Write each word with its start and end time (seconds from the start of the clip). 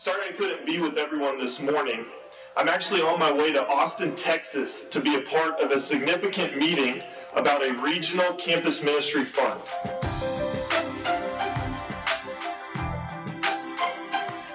Sorry 0.00 0.30
I 0.30 0.32
couldn't 0.32 0.64
be 0.64 0.78
with 0.78 0.96
everyone 0.96 1.36
this 1.36 1.60
morning. 1.60 2.06
I'm 2.56 2.70
actually 2.70 3.02
on 3.02 3.18
my 3.18 3.30
way 3.30 3.52
to 3.52 3.66
Austin, 3.68 4.14
Texas 4.14 4.80
to 4.84 4.98
be 4.98 5.14
a 5.16 5.20
part 5.20 5.60
of 5.60 5.72
a 5.72 5.78
significant 5.78 6.56
meeting 6.56 7.02
about 7.34 7.62
a 7.62 7.74
regional 7.74 8.32
campus 8.36 8.82
ministry 8.82 9.26
fund. 9.26 9.60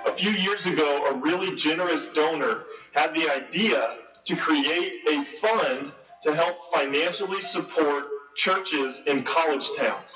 A 0.07 0.11
few 0.15 0.31
years 0.31 0.65
ago, 0.65 1.05
a 1.11 1.13
really 1.13 1.55
generous 1.55 2.07
donor 2.07 2.63
had 2.95 3.13
the 3.13 3.29
idea 3.29 3.97
to 4.23 4.35
create 4.35 5.07
a 5.07 5.21
fund 5.21 5.91
to 6.23 6.33
help 6.33 6.73
financially 6.73 7.41
support 7.41 8.05
churches 8.35 9.03
in 9.05 9.21
college 9.21 9.69
towns. 9.77 10.15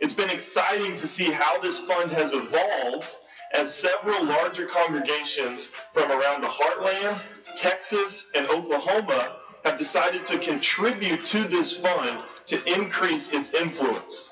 It's 0.00 0.12
been 0.12 0.30
exciting 0.30 0.96
to 0.96 1.06
see 1.06 1.30
how 1.30 1.60
this 1.60 1.78
fund 1.78 2.10
has 2.10 2.32
evolved 2.32 3.14
as 3.52 3.74
several 3.74 4.24
larger 4.24 4.66
congregations 4.66 5.72
from 5.92 6.10
around 6.10 6.42
the 6.42 6.48
heartland, 6.48 7.20
Texas, 7.54 8.26
and 8.34 8.46
Oklahoma 8.48 9.36
have 9.64 9.78
decided 9.78 10.26
to 10.26 10.38
contribute 10.38 11.24
to 11.26 11.44
this 11.44 11.76
fund 11.76 12.22
to 12.46 12.62
increase 12.72 13.32
its 13.32 13.52
influence. 13.52 14.30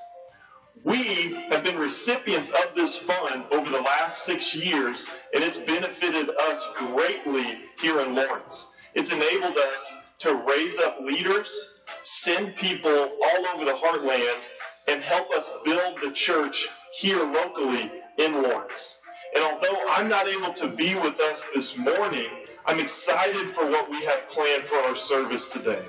We 0.84 1.34
have 1.48 1.64
been 1.64 1.78
recipients 1.78 2.50
of 2.50 2.74
this 2.74 2.96
fund 2.96 3.44
over 3.50 3.70
the 3.70 3.80
last 3.80 4.24
six 4.24 4.54
years, 4.54 5.08
and 5.34 5.42
it's 5.42 5.56
benefited 5.56 6.30
us 6.30 6.68
greatly 6.76 7.58
here 7.80 8.00
in 8.00 8.14
Lawrence. 8.14 8.68
It's 8.94 9.12
enabled 9.12 9.56
us 9.56 9.94
to 10.20 10.34
raise 10.34 10.78
up 10.78 11.00
leaders, 11.00 11.74
send 12.02 12.56
people 12.56 12.90
all 12.90 13.46
over 13.54 13.64
the 13.64 13.72
heartland, 13.72 14.38
and 14.86 15.02
help 15.02 15.32
us 15.32 15.50
build 15.64 16.00
the 16.00 16.12
church 16.12 16.68
here 16.94 17.22
locally 17.22 17.90
in 18.18 18.42
Lawrence. 18.42 18.98
And 19.36 19.44
although 19.44 19.84
I'm 19.90 20.08
not 20.08 20.28
able 20.28 20.50
to 20.54 20.66
be 20.66 20.94
with 20.94 21.20
us 21.20 21.44
this 21.54 21.76
morning, 21.76 22.30
I'm 22.64 22.80
excited 22.80 23.50
for 23.50 23.70
what 23.70 23.90
we 23.90 24.02
have 24.02 24.30
planned 24.30 24.62
for 24.62 24.76
our 24.76 24.96
service 24.96 25.46
today. 25.46 25.84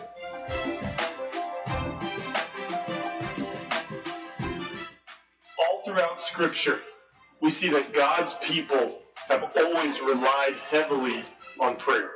All 5.58 5.81
throughout 5.86 6.20
Scripture, 6.20 6.81
we 7.40 7.50
see 7.50 7.70
that 7.70 7.94
God's 7.94 8.34
people 8.42 9.00
have 9.30 9.50
always 9.56 10.02
relied 10.02 10.56
heavily 10.70 11.23
on 11.58 11.78
prayer. 11.78 12.12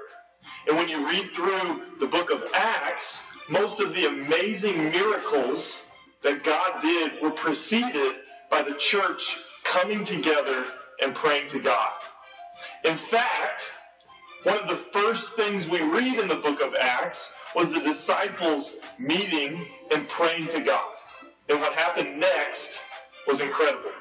And 0.68 0.76
when 0.76 0.90
you 0.90 1.08
read 1.08 1.34
through 1.34 1.82
the 2.02 2.08
book 2.08 2.30
of 2.30 2.44
Acts, 2.54 3.24
most 3.48 3.80
of 3.80 3.94
the 3.94 4.06
amazing 4.08 4.92
miracles 4.92 5.86
that 6.24 6.44
God 6.44 6.82
did 6.82 7.22
were 7.22 7.32
preceded 7.32 8.16
by 8.50 8.64
the 8.64 8.74
church 8.74 9.38
coming 9.64 10.04
together 10.04 10.66
and 11.02 11.14
praying 11.16 11.48
to 11.48 11.60
God. 11.60 11.92
In 12.84 12.98
fact, 12.98 13.72
one 14.44 14.58
of 14.58 14.68
the 14.68 14.76
first 14.76 15.36
things 15.36 15.70
we 15.70 15.82
read 15.82 16.18
in 16.18 16.28
the 16.28 16.36
book 16.36 16.62
of 16.62 16.76
Acts 16.76 17.32
was 17.56 17.72
the 17.72 17.80
disciples 17.80 18.76
meeting 18.98 19.66
and 19.94 20.08
praying 20.08 20.48
to 20.50 20.62
God. 20.62 20.94
And 21.50 21.60
what 21.60 21.74
happened 21.74 22.20
next 22.20 22.82
was 23.28 23.42
incredible. 23.42 23.92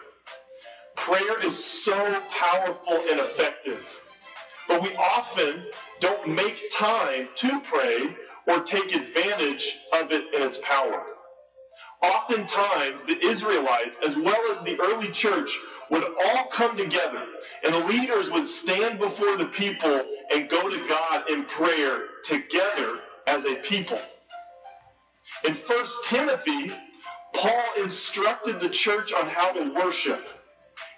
Prayer 0.97 1.45
is 1.45 1.63
so 1.63 2.21
powerful 2.31 3.03
and 3.11 3.21
effective, 3.21 3.87
but 4.69 4.83
we 4.83 4.95
often 4.97 5.65
don't 5.99 6.29
make 6.29 6.71
time 6.73 7.29
to 7.37 7.61
pray 7.61 8.15
or 8.47 8.61
take 8.61 8.95
advantage 8.95 9.77
of 9.93 10.13
it 10.13 10.35
in 10.35 10.43
its 10.43 10.59
power. 10.63 11.05
Oftentimes, 12.03 13.03
the 13.03 13.19
Israelites, 13.25 13.99
as 14.05 14.17
well 14.17 14.51
as 14.51 14.63
the 14.63 14.81
early 14.81 15.11
church, 15.11 15.59
would 15.91 16.03
all 16.03 16.45
come 16.47 16.77
together, 16.77 17.27
and 17.65 17.75
the 17.75 17.85
leaders 17.87 18.31
would 18.31 18.47
stand 18.47 18.99
before 18.99 19.37
the 19.37 19.47
people 19.47 20.05
and 20.33 20.49
go 20.49 20.71
to 20.71 20.89
God 20.89 21.29
in 21.29 21.45
prayer 21.45 22.05
together 22.25 23.01
as 23.27 23.45
a 23.45 23.57
people. 23.57 23.99
In 25.45 25.55
1 25.55 25.85
Timothy, 26.05 26.73
Paul 27.35 27.65
instructed 27.79 28.61
the 28.61 28.69
church 28.69 29.13
on 29.13 29.27
how 29.27 29.53
to 29.53 29.73
worship. 29.75 30.27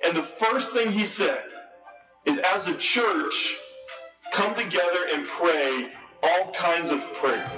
And 0.05 0.17
the 0.17 0.23
first 0.23 0.73
thing 0.73 0.91
he 0.91 1.05
said 1.05 1.43
is, 2.27 2.39
as 2.39 2.69
a 2.69 2.75
church, 2.77 3.55
come 4.31 4.55
together 4.55 5.07
and 5.13 5.27
pray 5.27 5.91
all 6.23 6.51
kinds 6.53 6.91
of 6.91 7.01
prayer. 7.15 7.51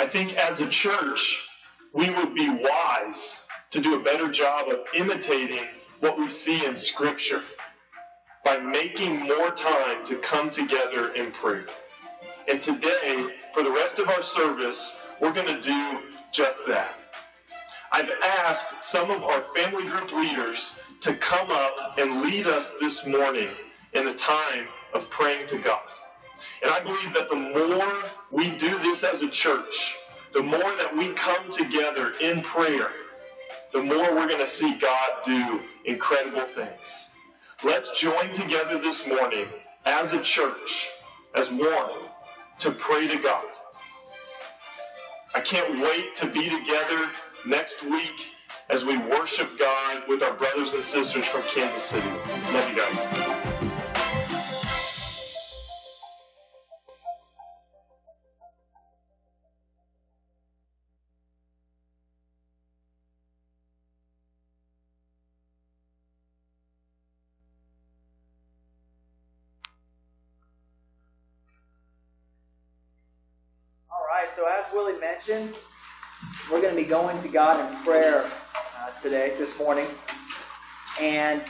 I 0.00 0.06
think 0.06 0.34
as 0.38 0.62
a 0.62 0.68
church, 0.70 1.46
we 1.92 2.08
would 2.08 2.34
be 2.34 2.48
wise 2.48 3.42
to 3.70 3.80
do 3.80 3.96
a 3.96 4.02
better 4.02 4.30
job 4.30 4.70
of 4.70 4.80
imitating 4.94 5.66
what 5.98 6.18
we 6.18 6.26
see 6.26 6.64
in 6.64 6.74
Scripture 6.74 7.42
by 8.42 8.56
making 8.56 9.20
more 9.20 9.50
time 9.50 10.02
to 10.06 10.16
come 10.16 10.48
together 10.48 11.12
in 11.12 11.30
prayer. 11.30 11.66
And 12.48 12.62
today, 12.62 13.26
for 13.52 13.62
the 13.62 13.70
rest 13.70 13.98
of 13.98 14.08
our 14.08 14.22
service, 14.22 14.96
we're 15.20 15.34
going 15.34 15.54
to 15.54 15.60
do 15.60 15.98
just 16.32 16.66
that. 16.66 16.94
I've 17.92 18.10
asked 18.24 18.82
some 18.82 19.10
of 19.10 19.22
our 19.22 19.42
family 19.54 19.84
group 19.84 20.14
leaders 20.14 20.76
to 21.00 21.14
come 21.16 21.50
up 21.50 21.98
and 21.98 22.22
lead 22.22 22.46
us 22.46 22.72
this 22.80 23.04
morning 23.04 23.48
in 23.92 24.08
a 24.08 24.14
time 24.14 24.66
of 24.94 25.10
praying 25.10 25.46
to 25.48 25.58
God. 25.58 25.82
And 26.62 26.70
I 26.70 26.80
believe 26.80 27.12
that 27.14 27.28
the 27.28 27.36
more 27.36 27.92
we 28.30 28.50
do 28.56 28.78
this 28.78 29.04
as 29.04 29.22
a 29.22 29.28
church, 29.28 29.96
the 30.32 30.42
more 30.42 30.58
that 30.58 30.96
we 30.96 31.08
come 31.08 31.50
together 31.50 32.12
in 32.20 32.40
prayer, 32.42 32.90
the 33.72 33.82
more 33.82 34.14
we're 34.14 34.26
going 34.26 34.38
to 34.38 34.46
see 34.46 34.74
God 34.74 35.10
do 35.24 35.60
incredible 35.84 36.42
things. 36.42 37.08
Let's 37.62 37.98
join 37.98 38.32
together 38.32 38.78
this 38.78 39.06
morning 39.06 39.46
as 39.84 40.12
a 40.12 40.20
church, 40.20 40.90
as 41.34 41.50
one, 41.50 41.90
to 42.58 42.70
pray 42.70 43.06
to 43.06 43.18
God. 43.18 43.44
I 45.34 45.40
can't 45.40 45.80
wait 45.80 46.14
to 46.16 46.26
be 46.26 46.48
together 46.48 47.10
next 47.46 47.84
week 47.84 48.28
as 48.68 48.84
we 48.84 48.96
worship 48.98 49.58
God 49.58 50.02
with 50.08 50.22
our 50.22 50.32
brothers 50.32 50.72
and 50.74 50.82
sisters 50.82 51.24
from 51.24 51.42
Kansas 51.42 51.82
City. 51.82 52.08
Love 52.52 52.70
you 52.70 52.76
guys. 52.76 53.39
So 74.40 74.46
as 74.46 74.64
Willie 74.72 74.98
mentioned, 74.98 75.54
we're 76.50 76.62
going 76.62 76.74
to 76.74 76.82
be 76.82 76.88
going 76.88 77.20
to 77.20 77.28
God 77.28 77.60
in 77.60 77.78
prayer 77.84 78.24
uh, 78.24 78.90
today, 79.02 79.34
this 79.36 79.58
morning. 79.58 79.86
And, 80.98 81.42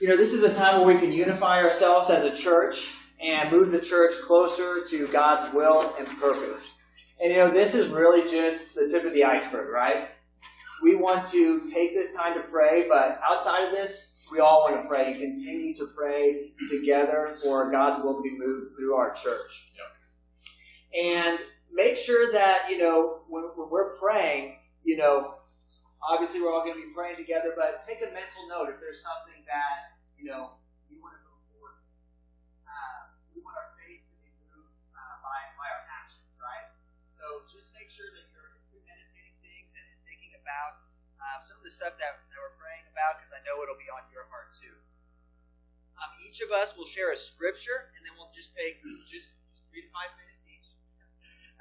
you 0.00 0.08
know, 0.08 0.16
this 0.16 0.32
is 0.32 0.42
a 0.42 0.52
time 0.52 0.80
where 0.80 0.92
we 0.92 1.00
can 1.00 1.12
unify 1.12 1.62
ourselves 1.62 2.10
as 2.10 2.24
a 2.24 2.34
church 2.34 2.96
and 3.20 3.52
move 3.52 3.70
the 3.70 3.80
church 3.80 4.14
closer 4.24 4.84
to 4.86 5.06
God's 5.06 5.54
will 5.54 5.94
and 5.96 6.08
purpose. 6.18 6.76
And, 7.20 7.30
you 7.30 7.36
know, 7.36 7.48
this 7.48 7.76
is 7.76 7.90
really 7.90 8.28
just 8.28 8.74
the 8.74 8.88
tip 8.88 9.04
of 9.04 9.14
the 9.14 9.22
iceberg, 9.22 9.72
right? 9.72 10.08
We 10.82 10.96
want 10.96 11.26
to 11.26 11.60
take 11.60 11.94
this 11.94 12.12
time 12.12 12.34
to 12.34 12.40
pray, 12.48 12.88
but 12.88 13.20
outside 13.24 13.68
of 13.68 13.70
this, 13.72 14.14
we 14.32 14.40
all 14.40 14.64
want 14.68 14.82
to 14.82 14.88
pray 14.88 15.12
and 15.12 15.20
continue 15.20 15.76
to 15.76 15.86
pray 15.96 16.50
together 16.68 17.36
for 17.40 17.70
God's 17.70 18.02
will 18.02 18.16
to 18.16 18.22
be 18.22 18.36
moved 18.36 18.66
through 18.76 18.96
our 18.96 19.12
church. 19.12 19.70
Yep. 19.76 19.93
And 20.94 21.38
make 21.72 21.96
sure 21.96 22.30
that, 22.32 22.70
you 22.70 22.78
know, 22.78 23.26
when, 23.28 23.50
when 23.58 23.68
we're 23.68 23.98
praying, 23.98 24.62
you 24.86 24.96
know, 24.96 25.42
obviously 25.98 26.38
we're 26.38 26.54
all 26.54 26.62
going 26.62 26.78
to 26.78 26.84
be 26.86 26.94
praying 26.94 27.18
together, 27.18 27.50
but 27.58 27.82
take 27.82 27.98
a 27.98 28.10
mental 28.14 28.46
note 28.46 28.70
if 28.70 28.78
there's 28.78 29.02
something 29.02 29.42
that, 29.50 29.98
you 30.14 30.30
know, 30.30 30.54
you 30.86 31.02
want 31.02 31.18
to 31.18 31.22
move 31.26 31.42
forward. 31.50 31.82
Uh, 32.62 33.10
we 33.34 33.42
want 33.42 33.58
our 33.58 33.74
faith 33.74 34.06
to 34.06 34.14
be 34.22 34.30
moved 34.54 34.70
uh, 34.94 35.16
by, 35.24 35.38
by 35.58 35.66
our 35.66 35.84
actions, 35.98 36.30
right? 36.38 36.70
So 37.10 37.42
just 37.50 37.74
make 37.74 37.90
sure 37.90 38.06
that 38.14 38.26
you're 38.30 38.54
meditating 38.86 39.34
things 39.42 39.74
and, 39.74 39.86
and 39.90 40.00
thinking 40.06 40.36
about 40.38 40.78
uh, 41.18 41.40
some 41.42 41.58
of 41.58 41.64
the 41.66 41.74
stuff 41.74 41.98
that, 41.98 42.22
that 42.30 42.38
we're 42.38 42.54
praying 42.60 42.86
about 42.94 43.18
because 43.18 43.34
I 43.34 43.42
know 43.42 43.58
it'll 43.66 43.80
be 43.80 43.90
on 43.90 44.06
your 44.14 44.30
heart 44.30 44.54
too. 44.54 44.76
Um, 45.98 46.10
each 46.26 46.42
of 46.42 46.50
us 46.50 46.74
will 46.74 46.90
share 46.90 47.14
a 47.14 47.18
scripture, 47.18 47.94
and 47.94 48.02
then 48.02 48.14
we'll 48.18 48.34
just 48.34 48.50
take 48.54 48.82
just, 49.06 49.38
just 49.54 49.70
three 49.70 49.86
to 49.86 49.90
five 49.94 50.10
minutes 50.18 50.33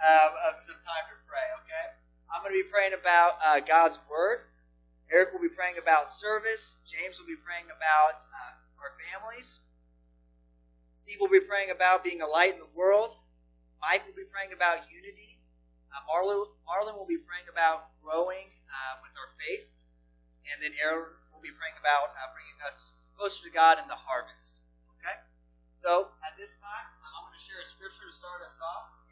um, 0.03 0.31
of 0.51 0.59
some 0.59 0.75
time 0.83 1.05
to 1.07 1.17
pray, 1.23 1.47
okay? 1.63 1.95
I'm 2.27 2.43
going 2.43 2.51
to 2.51 2.59
be 2.59 2.67
praying 2.67 2.91
about 2.91 3.39
uh, 3.39 3.63
God's 3.63 4.03
Word. 4.11 4.43
Eric 5.07 5.31
will 5.31 5.43
be 5.43 5.51
praying 5.51 5.79
about 5.79 6.11
service. 6.11 6.75
James 6.83 7.19
will 7.19 7.29
be 7.29 7.39
praying 7.39 7.71
about 7.71 8.19
uh, 8.19 8.83
our 8.83 8.91
families. 8.99 9.63
Steve 10.99 11.23
will 11.23 11.31
be 11.31 11.43
praying 11.43 11.71
about 11.71 12.03
being 12.03 12.19
a 12.19 12.27
light 12.27 12.55
in 12.55 12.59
the 12.59 12.73
world. 12.75 13.15
Mike 13.79 14.03
will 14.07 14.15
be 14.15 14.27
praying 14.27 14.51
about 14.51 14.87
unity. 14.91 15.39
Uh, 15.91 15.99
Marlon, 16.07 16.47
Marlon 16.67 16.95
will 16.95 17.07
be 17.07 17.19
praying 17.19 17.47
about 17.51 17.91
growing 17.99 18.47
uh, 18.71 18.93
with 19.03 19.13
our 19.15 19.29
faith, 19.39 19.67
and 20.49 20.57
then 20.63 20.71
Aaron 20.81 21.15
will 21.31 21.43
be 21.43 21.53
praying 21.53 21.77
about 21.79 22.15
uh, 22.15 22.31
bringing 22.31 22.59
us 22.65 22.95
closer 23.15 23.43
to 23.43 23.51
God 23.51 23.77
in 23.77 23.85
the 23.91 23.99
harvest. 23.99 24.57
Okay? 24.99 25.15
So, 25.77 26.11
at 26.23 26.33
this 26.39 26.57
time, 26.57 26.87
I'm 27.03 27.27
going 27.27 27.35
to 27.35 27.43
share 27.43 27.59
a 27.59 27.67
scripture 27.67 28.07
to 28.07 28.15
start 28.15 28.41
us 28.41 28.57
off 28.63 29.02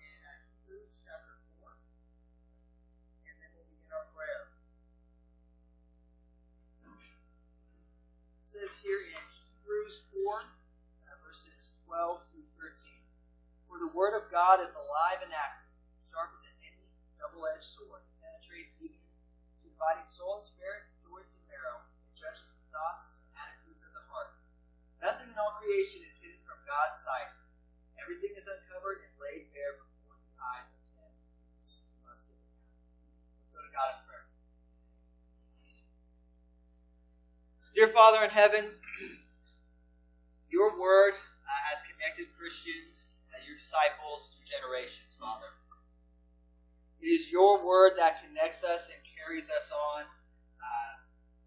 says 8.52 8.76
here 8.84 9.00
in 9.08 9.24
Hebrews 9.32 10.12
4, 10.12 10.44
uh, 10.44 11.16
verses 11.24 11.72
12 11.88 12.20
through 12.28 12.44
13. 12.60 12.92
For 13.72 13.80
the 13.80 13.88
word 13.96 14.12
of 14.12 14.28
God 14.28 14.60
is 14.60 14.76
alive 14.76 15.24
and 15.24 15.32
active, 15.32 15.72
sharper 16.04 16.36
than 16.44 16.52
any 16.68 16.84
double-edged 17.16 17.64
sword, 17.64 18.04
penetrates 18.20 18.76
even 18.84 19.00
to 19.64 19.72
dividing 19.72 20.04
soul 20.04 20.44
and 20.44 20.44
spirit, 20.44 20.84
joints 21.00 21.40
and 21.40 21.48
marrow, 21.48 21.80
and 21.80 22.12
judges 22.12 22.52
the 22.52 22.60
thoughts 22.76 23.24
and 23.24 23.32
attitudes 23.40 23.88
of 23.88 23.96
the 23.96 24.04
heart. 24.12 24.36
Nothing 25.00 25.32
in 25.32 25.40
all 25.40 25.56
creation 25.64 26.04
is 26.04 26.20
hidden 26.20 26.44
from 26.44 26.60
God's 26.68 27.00
sight. 27.00 27.32
Everything 28.04 28.36
is 28.36 28.52
uncovered 28.52 29.00
and 29.00 29.16
laid 29.16 29.48
bare 29.56 29.80
before 29.80 30.20
the 30.20 30.36
eyes 30.44 30.68
of 30.76 30.76
him 30.76 31.08
go 33.56 33.64
to 33.64 33.72
God 33.72 33.96
in 33.96 34.00
prayer. 34.04 34.28
Dear 37.74 37.88
Father 37.88 38.22
in 38.26 38.30
heaven, 38.30 38.68
your 40.52 40.78
word 40.78 41.14
uh, 41.16 41.60
has 41.72 41.80
connected 41.88 42.28
Christians, 42.38 43.16
your 43.48 43.56
disciples, 43.56 44.36
through 44.36 44.44
generations, 44.44 45.16
Father. 45.16 45.48
It 47.00 47.08
is 47.08 47.32
your 47.32 47.64
word 47.64 47.94
that 47.96 48.28
connects 48.28 48.66
us 48.66 48.92
and 48.92 49.00
carries 49.08 49.48
us 49.50 49.72
on 49.72 50.04
uh, 50.04 50.94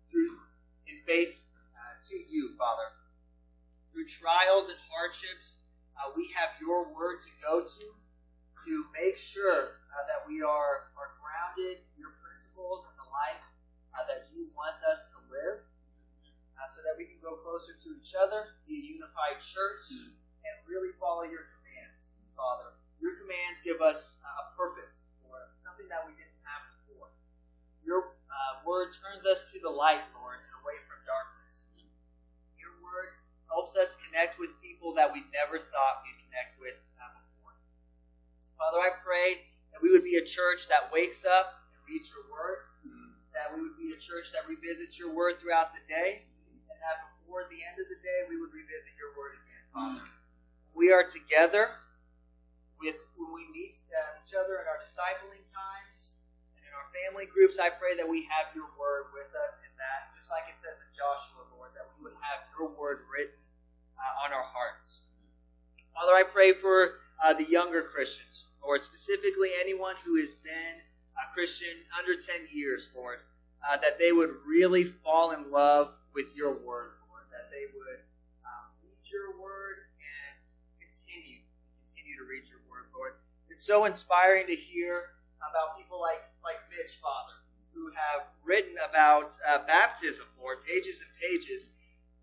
through 0.08 0.40
in 0.88 1.04
faith 1.04 1.36
uh, 1.76 1.92
to 2.08 2.16
you, 2.16 2.56
Father. 2.56 2.88
Through 3.92 4.08
trials 4.08 4.72
and 4.72 4.80
hardships, 4.88 5.60
uh, 6.00 6.08
we 6.16 6.32
have 6.40 6.56
your 6.56 6.88
word 6.96 7.20
to 7.20 7.30
go 7.44 7.68
to 7.68 7.84
to 8.64 8.84
make 8.96 9.18
sure 9.18 9.76
that 10.08 10.24
we 10.24 10.40
are, 10.40 10.88
are 10.96 11.12
grounded 11.20 11.84
in 11.84 11.96
your 12.00 12.16
principles 12.24 12.88
and 12.88 12.96
the 12.96 13.10
life 13.12 13.44
that 14.08 14.32
you 14.32 14.48
want 14.56 14.80
us 14.88 15.12
to 15.12 15.20
live 15.28 15.60
uh, 16.64 16.72
so 16.72 16.80
that 16.80 16.96
we 16.96 17.04
can 17.04 17.20
grow 17.20 17.36
closer 17.44 17.76
to 17.76 17.88
each 18.00 18.16
other, 18.16 18.56
be 18.64 18.80
a 18.80 18.84
unified 18.96 19.36
church, 19.36 19.84
and 20.00 20.54
really 20.64 20.96
follow 20.96 21.28
your 21.28 21.52
commands, 21.52 22.16
Father. 22.32 22.72
Your 23.04 23.20
commands 23.20 23.60
give 23.60 23.84
us 23.84 24.16
uh, 24.24 24.48
a 24.48 24.56
purpose, 24.56 25.04
Lord, 25.28 25.44
something 25.60 25.84
that 25.92 26.00
we 26.08 26.16
didn't 26.16 26.40
have 26.48 26.64
before. 26.80 27.12
Your 27.84 28.16
uh, 28.32 28.64
word 28.64 28.96
turns 28.96 29.28
us 29.28 29.52
to 29.52 29.60
the 29.60 29.68
light, 29.68 30.00
Lord, 30.16 30.40
and 30.40 30.52
away 30.64 30.80
from 30.88 31.04
darkness. 31.04 31.68
Your 32.56 32.72
word 32.80 33.12
helps 33.52 33.76
us 33.76 34.00
connect 34.08 34.40
with 34.40 34.56
people 34.64 34.96
that 34.96 35.12
we 35.12 35.20
never 35.36 35.60
thought 35.60 36.00
we'd 36.00 36.16
connect 36.24 36.56
with 36.56 36.80
uh, 36.96 37.12
before. 37.12 37.52
Father, 38.56 38.80
I 38.80 38.96
pray 39.04 39.52
that 39.76 39.84
we 39.84 39.92
would 39.92 40.04
be 40.06 40.16
a 40.16 40.24
church 40.24 40.64
that 40.72 40.88
wakes 40.88 41.28
up 41.28 41.60
and 41.76 41.80
reads 41.84 42.08
your 42.08 42.24
word, 42.32 42.72
that 43.36 43.52
we 43.52 43.60
would 43.60 43.76
be 43.76 43.92
a 43.92 44.00
church 44.00 44.32
that 44.32 44.48
revisits 44.48 44.96
your 44.96 45.12
word 45.12 45.36
throughout 45.36 45.76
the 45.76 45.84
day, 45.84 46.24
that 46.84 47.08
before 47.16 47.48
the 47.48 47.64
end 47.64 47.80
of 47.80 47.88
the 47.88 47.96
day 48.04 48.28
we 48.28 48.36
would 48.36 48.52
revisit 48.52 48.92
your 49.00 49.16
word 49.16 49.40
again, 49.40 49.64
Father. 49.72 50.04
We 50.76 50.92
are 50.92 51.02
together 51.02 51.72
with 52.76 53.00
when 53.16 53.32
we 53.32 53.48
meet 53.48 53.80
uh, 53.88 54.20
each 54.20 54.36
other 54.36 54.60
in 54.60 54.68
our 54.68 54.76
discipling 54.84 55.40
times 55.48 56.20
and 56.52 56.68
in 56.68 56.72
our 56.76 56.84
family 56.92 57.24
groups. 57.24 57.56
I 57.56 57.72
pray 57.72 57.96
that 57.96 58.04
we 58.04 58.28
have 58.28 58.52
your 58.52 58.68
word 58.76 59.08
with 59.16 59.32
us 59.32 59.64
in 59.64 59.72
that, 59.80 60.12
just 60.12 60.28
like 60.28 60.44
it 60.52 60.60
says 60.60 60.76
in 60.84 60.92
Joshua, 60.92 61.48
Lord, 61.56 61.72
that 61.72 61.88
we 61.96 62.04
would 62.04 62.18
have 62.20 62.44
your 62.52 62.68
word 62.76 63.08
written 63.08 63.40
uh, 63.96 64.28
on 64.28 64.36
our 64.36 64.44
hearts. 64.44 65.08
Father, 65.96 66.12
I 66.12 66.28
pray 66.28 66.52
for 66.52 67.00
uh, 67.22 67.32
the 67.32 67.48
younger 67.48 67.80
Christians, 67.80 68.44
Lord, 68.60 68.84
specifically 68.84 69.56
anyone 69.56 69.96
who 70.04 70.20
has 70.20 70.34
been 70.34 70.76
a 71.16 71.24
Christian 71.32 71.72
under 71.96 72.12
10 72.12 72.52
years, 72.52 72.92
Lord, 72.92 73.24
uh, 73.64 73.78
that 73.78 73.98
they 73.98 74.12
would 74.12 74.34
really 74.44 74.84
fall 74.84 75.30
in 75.30 75.50
love 75.50 75.94
with 76.14 76.34
your 76.36 76.54
word, 76.54 76.94
Lord, 77.10 77.26
that 77.34 77.50
they 77.50 77.66
would 77.74 78.00
um, 78.46 78.70
read 78.86 79.02
your 79.10 79.34
word 79.42 79.90
and 79.98 80.38
continue, 80.78 81.42
continue 81.90 82.16
to 82.16 82.24
read 82.24 82.46
your 82.46 82.62
word, 82.70 82.86
Lord. 82.94 83.18
It's 83.50 83.66
so 83.66 83.84
inspiring 83.84 84.46
to 84.46 84.54
hear 84.54 85.18
about 85.42 85.76
people 85.76 86.00
like, 86.00 86.22
like 86.46 86.62
Mitch, 86.70 86.96
Father, 87.02 87.34
who 87.74 87.90
have 87.90 88.30
written 88.46 88.74
about 88.88 89.34
uh, 89.46 89.66
baptism, 89.66 90.26
Lord, 90.40 90.64
pages 90.64 91.02
and 91.02 91.10
pages. 91.18 91.70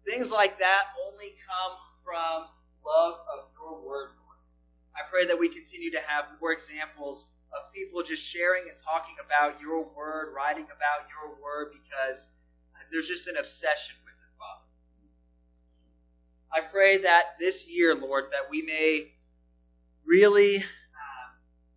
Things 0.08 0.32
like 0.32 0.58
that 0.60 0.96
only 1.06 1.36
come 1.44 1.78
from 2.04 2.48
love 2.88 3.20
of 3.28 3.52
your 3.54 3.76
word, 3.76 4.16
Lord. 4.24 4.40
I 4.96 5.04
pray 5.12 5.28
that 5.28 5.38
we 5.38 5.50
continue 5.50 5.92
to 5.92 6.02
have 6.08 6.26
more 6.40 6.52
examples 6.52 7.28
of 7.52 7.72
people 7.74 8.02
just 8.02 8.24
sharing 8.24 8.64
and 8.70 8.78
talking 8.78 9.16
about 9.24 9.60
your 9.60 9.84
word, 9.84 10.34
writing 10.34 10.66
about 10.66 11.08
your 11.12 11.36
word, 11.44 11.74
because 11.76 12.30
there's 12.92 13.08
just 13.08 13.28
an 13.28 13.38
obsession 13.38 13.96
with 14.04 14.14
it, 14.14 14.34
Father. 14.38 14.66
I 16.52 16.68
pray 16.70 16.98
that 16.98 17.40
this 17.40 17.68
year, 17.68 17.96
Lord, 17.96 18.26
that 18.32 18.50
we 18.50 18.62
may 18.62 19.14
really, 20.06 20.58
uh, 20.58 21.28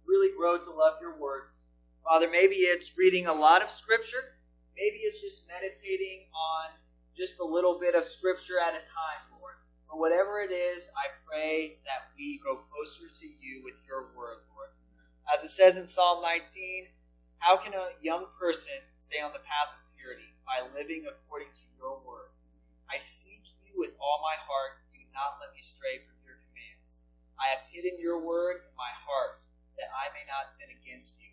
really 0.06 0.30
grow 0.36 0.58
to 0.58 0.70
love 0.70 0.94
your 1.00 1.16
word. 1.18 1.42
Father, 2.02 2.28
maybe 2.30 2.56
it's 2.56 2.98
reading 2.98 3.26
a 3.26 3.32
lot 3.32 3.62
of 3.62 3.70
scripture. 3.70 4.34
Maybe 4.76 4.98
it's 4.98 5.20
just 5.20 5.46
meditating 5.46 6.26
on 6.34 6.70
just 7.16 7.38
a 7.38 7.44
little 7.44 7.78
bit 7.78 7.94
of 7.94 8.04
scripture 8.04 8.58
at 8.60 8.74
a 8.74 8.82
time, 8.82 9.22
Lord. 9.40 9.54
But 9.88 9.98
whatever 9.98 10.40
it 10.40 10.50
is, 10.50 10.90
I 10.96 11.06
pray 11.30 11.78
that 11.86 12.10
we 12.18 12.38
grow 12.38 12.56
closer 12.56 13.06
to 13.20 13.26
you 13.26 13.62
with 13.62 13.74
your 13.86 14.08
word, 14.16 14.42
Lord. 14.54 14.70
As 15.32 15.44
it 15.44 15.50
says 15.50 15.76
in 15.76 15.86
Psalm 15.86 16.20
19, 16.22 16.86
how 17.38 17.56
can 17.56 17.72
a 17.74 17.88
young 18.02 18.26
person 18.38 18.72
stay 18.98 19.20
on 19.20 19.32
the 19.32 19.38
path 19.38 19.70
of? 19.72 19.83
By 20.44 20.60
living 20.76 21.08
according 21.08 21.52
to 21.56 21.66
your 21.80 21.98
word. 22.04 22.28
I 22.92 23.00
seek 23.00 23.42
you 23.64 23.72
with 23.80 23.96
all 23.96 24.20
my 24.20 24.36
heart. 24.36 24.76
Do 24.92 25.00
not 25.16 25.40
let 25.40 25.56
me 25.56 25.64
stray 25.64 26.04
from 26.04 26.20
your 26.20 26.36
commands. 26.36 27.00
I 27.40 27.48
have 27.56 27.64
hidden 27.72 27.96
your 27.96 28.20
word 28.20 28.60
in 28.60 28.74
my 28.76 28.92
heart, 29.08 29.40
that 29.80 29.88
I 29.88 30.12
may 30.12 30.22
not 30.28 30.52
sin 30.52 30.68
against 30.68 31.16
you. 31.18 31.32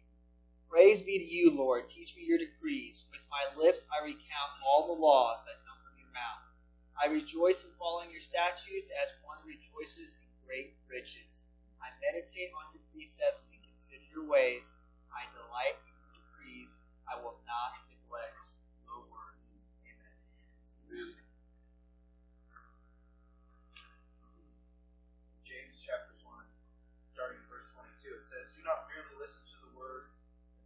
Praise 0.72 1.04
be 1.04 1.20
to 1.20 1.28
you, 1.28 1.52
Lord. 1.52 1.86
Teach 1.86 2.16
me 2.16 2.24
your 2.24 2.40
decrees. 2.40 3.04
With 3.12 3.28
my 3.28 3.44
lips 3.60 3.86
I 3.92 4.08
recount 4.08 4.52
all 4.64 4.88
the 4.88 5.02
laws 5.04 5.44
that 5.44 5.60
come 5.68 5.76
from 5.84 6.00
your 6.00 6.10
mouth. 6.16 6.48
I 6.96 7.12
rejoice 7.12 7.68
in 7.68 7.76
following 7.76 8.08
your 8.16 8.24
statutes 8.24 8.96
as 8.96 9.12
one 9.28 9.44
rejoices 9.44 10.16
in 10.24 10.30
great 10.48 10.80
riches. 10.88 11.52
I 11.84 11.92
meditate 12.00 12.56
on 12.56 12.72
your 12.72 12.86
precepts 12.96 13.52
and 13.52 13.60
consider 13.68 14.08
your 14.08 14.24
ways. 14.32 14.72
I 15.12 15.28
delight 15.36 15.76
in 15.84 15.92
your 16.00 16.12
decrees. 16.16 16.80
I 17.04 17.20
will 17.20 17.36
not 17.44 17.76
neglect 17.92 18.56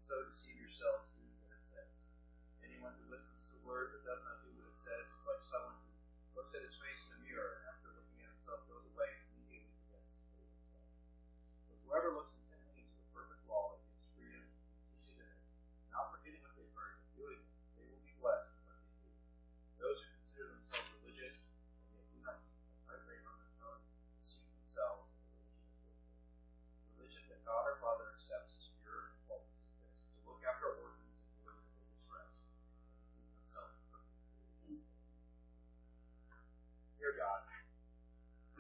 so 0.05 0.21
deceive 0.21 0.61
yourselves 0.61 1.17
through 1.17 1.33
what 1.41 1.49
it 1.57 1.65
says. 1.65 2.05
Anyone 2.61 2.93
who 3.01 3.09
listens 3.09 3.41
to 3.49 3.57
the 3.57 3.65
word 3.65 3.89
but 3.89 4.05
does 4.05 4.21
not 4.21 4.37
do 4.45 4.53
what 4.53 4.69
it 4.69 4.77
says 4.77 5.09
is 5.09 5.25
like 5.25 5.41
someone 5.41 5.73
who 5.81 6.37
looks 6.37 6.53
at 6.53 6.61
his 6.61 6.77
face 6.77 7.09
in 7.09 7.17
a 7.17 7.25
mirror 7.25 7.64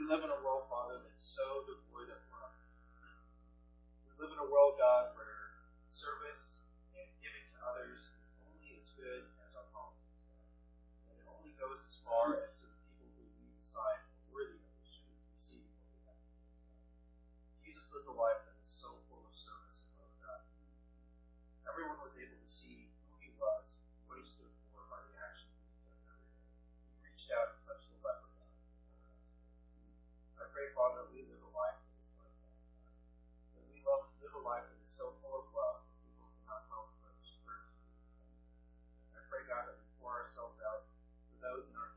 we 0.05 0.13
live 0.13 0.21
in 0.21 0.29
a 0.29 0.41
world, 0.45 0.69
Father, 0.69 1.01
that's 1.01 1.33
so 1.33 1.65
devoid 1.65 2.13
of 2.13 2.21
love. 2.29 2.53
We 4.05 4.13
live 4.21 4.37
in 4.37 4.37
a 4.37 4.45
world, 4.45 4.77
God, 4.77 5.17
where 5.17 5.65
service 5.89 6.61
and 6.93 7.09
giving 7.25 7.41
to 7.41 7.57
others 7.65 8.13
is 8.21 8.29
only 8.45 8.77
as 8.77 8.93
good 8.93 9.25
as 9.41 9.57
our 9.57 9.65
politics, 9.73 10.29
And 11.09 11.17
it 11.17 11.25
only 11.25 11.57
goes 11.57 11.81
as 11.89 11.97
far 12.05 12.37
as 12.37 12.53
to 12.61 12.69
the 12.69 12.77
people 12.85 13.17
who 13.17 13.25
we 13.33 13.49
decide 13.57 13.97
are 13.97 14.29
worthy 14.29 14.61
of 14.61 14.69
it 14.77 14.85
should 14.85 15.09
receive 15.33 15.65
what 15.73 15.89
we 15.89 15.97
have. 16.05 16.21
Jesus 17.65 17.89
lived 17.89 18.05
a 18.05 18.13
life 18.13 18.45
that 18.45 18.53
was 18.61 18.69
so 18.69 18.93
full 19.09 19.25
of 19.25 19.33
service 19.33 19.89
and 19.89 20.05
love, 20.05 20.13
God. 20.21 20.45
everyone 21.65 21.97
was 22.05 22.13
able 22.21 22.37
to 22.37 22.45
see 22.45 22.93
who 23.09 23.17
he 23.25 23.33
was, 23.41 23.81
what 24.05 24.21
he 24.21 24.25
stood 24.27 24.53
for 24.69 24.85
by 24.85 25.01
the 25.01 25.17
actions 25.17 25.49
that 25.57 25.65
he 25.65 25.81
took 25.81 25.97
every 26.05 26.29
day. 26.29 26.45
He 26.93 27.09
reached 27.09 27.33
out 27.33 27.64
is 34.85 34.93
so 34.93 35.17
full 35.17 35.33
of 35.33 35.49
love 35.49 35.81
that 35.81 35.97
people 36.05 36.29
cannot 36.37 36.61
help 36.69 36.93
but 37.01 37.17
turn 37.41 37.57
to 37.65 37.73
you. 37.81 39.17
I 39.17 39.25
pray, 39.25 39.41
God, 39.49 39.65
that 39.65 39.81
we 39.81 39.85
pour 39.97 40.13
ourselves 40.13 40.61
out 40.61 40.85
for 41.25 41.41
those 41.41 41.73
in 41.73 41.75
our 41.81 41.94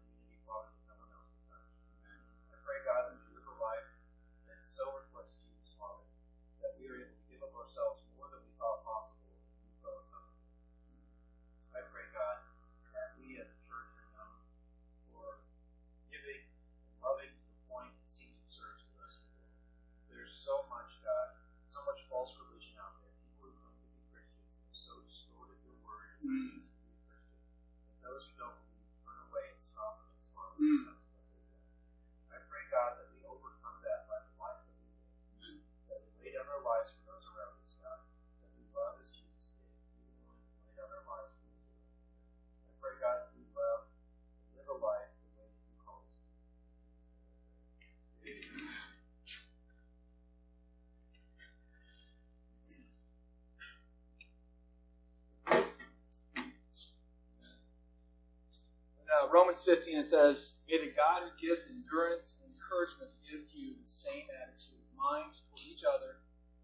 Romans 59.32 59.62
15, 59.62 59.98
it 59.98 60.08
says, 60.08 60.60
May 60.68 60.78
the 60.78 60.92
God 60.96 61.22
who 61.24 61.32
gives 61.36 61.68
endurance 61.68 62.36
and 62.40 62.48
encouragement 62.52 63.12
give 63.24 63.44
you 63.52 63.76
the 63.76 63.86
same 63.88 64.24
attitude 64.42 64.80
of 64.80 64.90
mind 64.96 65.32
toward 65.36 65.62
each 65.64 65.84
other 65.84 66.20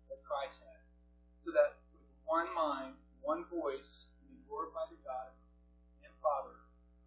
that 0.09 0.25
Christ 0.25 0.64
had, 0.64 0.83
so 1.44 1.52
that 1.52 1.80
with 1.92 2.04
one 2.25 2.49
mind, 2.56 2.97
one 3.21 3.44
voice, 3.52 4.09
you 4.21 4.33
may 4.33 4.40
glorify 4.49 4.85
the 4.88 5.00
God 5.04 5.33
and 6.04 6.12
Father 6.21 6.56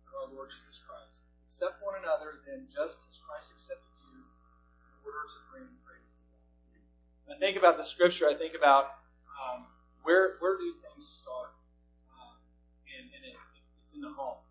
of 0.10 0.12
our 0.18 0.28
Lord 0.34 0.50
Jesus 0.54 0.82
Christ. 0.82 1.26
Accept 1.46 1.82
one 1.82 1.98
another, 2.02 2.42
then, 2.46 2.66
just 2.70 3.10
as 3.10 3.18
Christ 3.22 3.54
accepted 3.54 3.94
you, 4.14 4.22
in 4.22 4.94
order 5.06 5.26
to 5.26 5.40
bring 5.50 5.68
praise 5.86 6.12
to 6.18 6.24
God. 6.28 6.46
When 7.26 7.32
I 7.36 7.40
think 7.40 7.58
about 7.58 7.78
the 7.78 7.86
scripture, 7.88 8.30
I 8.30 8.36
think 8.36 8.54
about 8.54 8.98
um, 9.38 9.66
where 10.04 10.38
where 10.40 10.58
do 10.58 10.70
things 10.86 11.08
start? 11.08 11.54
Um, 12.14 12.36
and 12.88 13.10
and 13.14 13.24
it, 13.26 13.38
it's 13.84 13.96
in 13.96 14.02
the 14.02 14.12
home. 14.14 14.42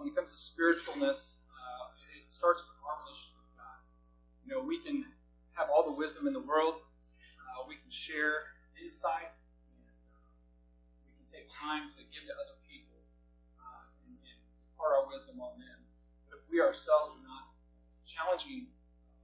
When 0.00 0.08
it 0.08 0.16
comes 0.16 0.32
to 0.32 0.40
spiritualness, 0.40 1.44
uh, 1.52 1.92
it 2.16 2.24
starts 2.32 2.64
with 2.64 2.80
our 2.80 2.96
relationship 3.04 3.36
with 3.36 3.52
God. 3.52 3.76
You 4.48 4.56
know, 4.56 4.64
we 4.64 4.80
can 4.80 5.04
have 5.52 5.68
all 5.68 5.84
the 5.84 5.92
wisdom 5.92 6.24
in 6.24 6.32
the 6.32 6.40
world. 6.40 6.80
Uh, 6.80 7.68
we 7.68 7.76
can 7.76 7.92
share 7.92 8.56
insight, 8.80 9.28
and 9.28 9.84
uh, 9.84 10.24
we 11.04 11.12
can 11.12 11.28
take 11.28 11.52
time 11.52 11.92
to 11.92 12.00
give 12.08 12.24
to 12.24 12.32
other 12.32 12.56
people 12.64 12.96
uh, 13.60 13.84
and, 14.08 14.16
and 14.24 14.40
impart 14.72 15.04
our 15.04 15.06
wisdom 15.12 15.36
on 15.36 15.60
them. 15.60 15.84
But 16.32 16.40
if 16.40 16.48
we 16.48 16.64
ourselves 16.64 17.20
are 17.20 17.26
not 17.28 17.52
challenging 18.08 18.72